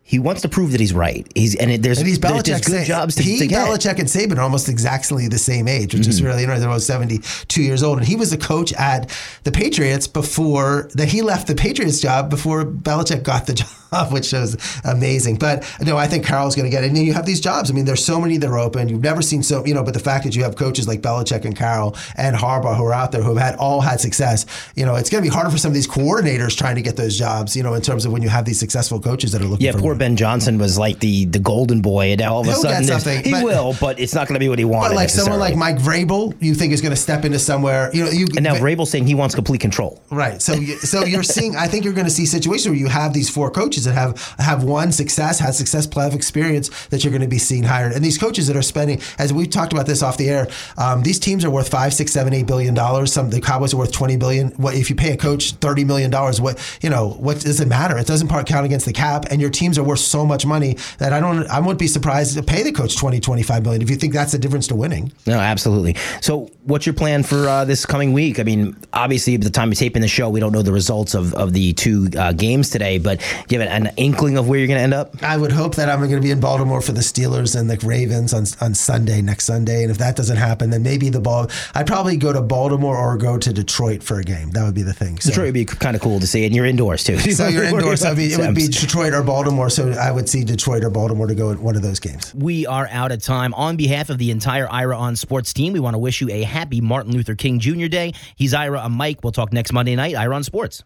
[0.07, 1.29] he wants to prove that he's right.
[1.35, 2.45] He's and it, there's And he's Belichick.
[2.45, 3.67] there's good jobs to, he, to get.
[3.67, 6.27] Belichick and Saban are almost exactly the same age, which is mm-hmm.
[6.27, 6.61] really interesting.
[6.61, 7.97] They're both 72 years old.
[7.97, 9.11] And he was a coach at
[9.43, 13.67] the Patriots before that he left the Patriots job before Belichick got the job,
[14.11, 15.37] which was amazing.
[15.37, 16.87] But no, I think Carroll's going to get it.
[16.87, 17.69] And you have these jobs.
[17.71, 18.89] I mean, there's so many that are open.
[18.89, 21.45] You've never seen so, you know, but the fact that you have coaches like Belichick
[21.45, 24.85] and Carroll and Harbaugh who are out there who have had all had success, you
[24.85, 27.17] know, it's going to be harder for some of these coordinators trying to get those
[27.17, 29.65] jobs, you know, in terms of when you have these successful coaches that are looking
[29.65, 29.95] Yeah, for poor.
[29.95, 32.83] Ben Johnson was like the the golden boy, and now all of a He'll sudden
[32.85, 34.89] something, he but- will, but it's not going to be what he wanted.
[34.89, 35.55] But like someone like.
[35.57, 38.53] Mike Vrabel, you think is going to step into somewhere, you know, you and now
[38.55, 40.01] Vrabel's saying he wants complete control.
[40.11, 40.41] right.
[40.41, 41.55] So so you're seeing.
[41.55, 44.35] I think you're going to see situations where you have these four coaches that have
[44.39, 48.03] have one success, had success, playoff experience that you're going to be seeing hired, and
[48.03, 50.47] these coaches that are spending, as we've talked about this off the air,
[50.77, 53.13] um, these teams are worth five, six, seven, eight billion dollars.
[53.13, 54.49] Some the Cowboys are worth twenty billion.
[54.51, 56.39] What if you pay a coach thirty million dollars?
[56.41, 57.09] What you know?
[57.09, 57.97] What does it matter?
[57.97, 60.77] It doesn't part count against the cap, and your teams are worth so much money
[60.97, 61.47] that I don't.
[61.47, 64.31] I wouldn't be surprised to pay the coach 20, 25 million if you think that's
[64.31, 65.11] the difference to winning.
[65.25, 65.95] No, absolutely.
[66.21, 68.39] So, what's your plan for uh, this coming week?
[68.39, 71.13] I mean, obviously, at the time of taping the show, we don't know the results
[71.13, 74.67] of, of the two uh, games today, but have an, an inkling of where you're
[74.67, 75.21] going to end up?
[75.23, 77.77] I would hope that I'm going to be in Baltimore for the Steelers and the
[77.85, 81.49] Ravens on on Sunday next Sunday, and if that doesn't happen, then maybe the ball.
[81.75, 84.51] I'd probably go to Baltimore or go to Detroit for a game.
[84.51, 85.19] That would be the thing.
[85.19, 87.17] So, Detroit would be kind of cool to see, and you're indoors too.
[87.19, 88.01] so you're indoors.
[88.01, 88.67] So it'd be, it would be.
[88.87, 89.69] Detroit or Baltimore.
[89.69, 92.33] So I would see Detroit or Baltimore to go at one of those games.
[92.35, 93.53] We are out of time.
[93.53, 96.43] On behalf of the entire Ira on Sports team, we want to wish you a
[96.43, 97.87] happy Martin Luther King Jr.
[97.87, 98.13] Day.
[98.35, 98.81] He's Ira.
[98.81, 99.19] I'm Mike.
[99.23, 100.15] We'll talk next Monday night.
[100.15, 100.83] Ira on Sports.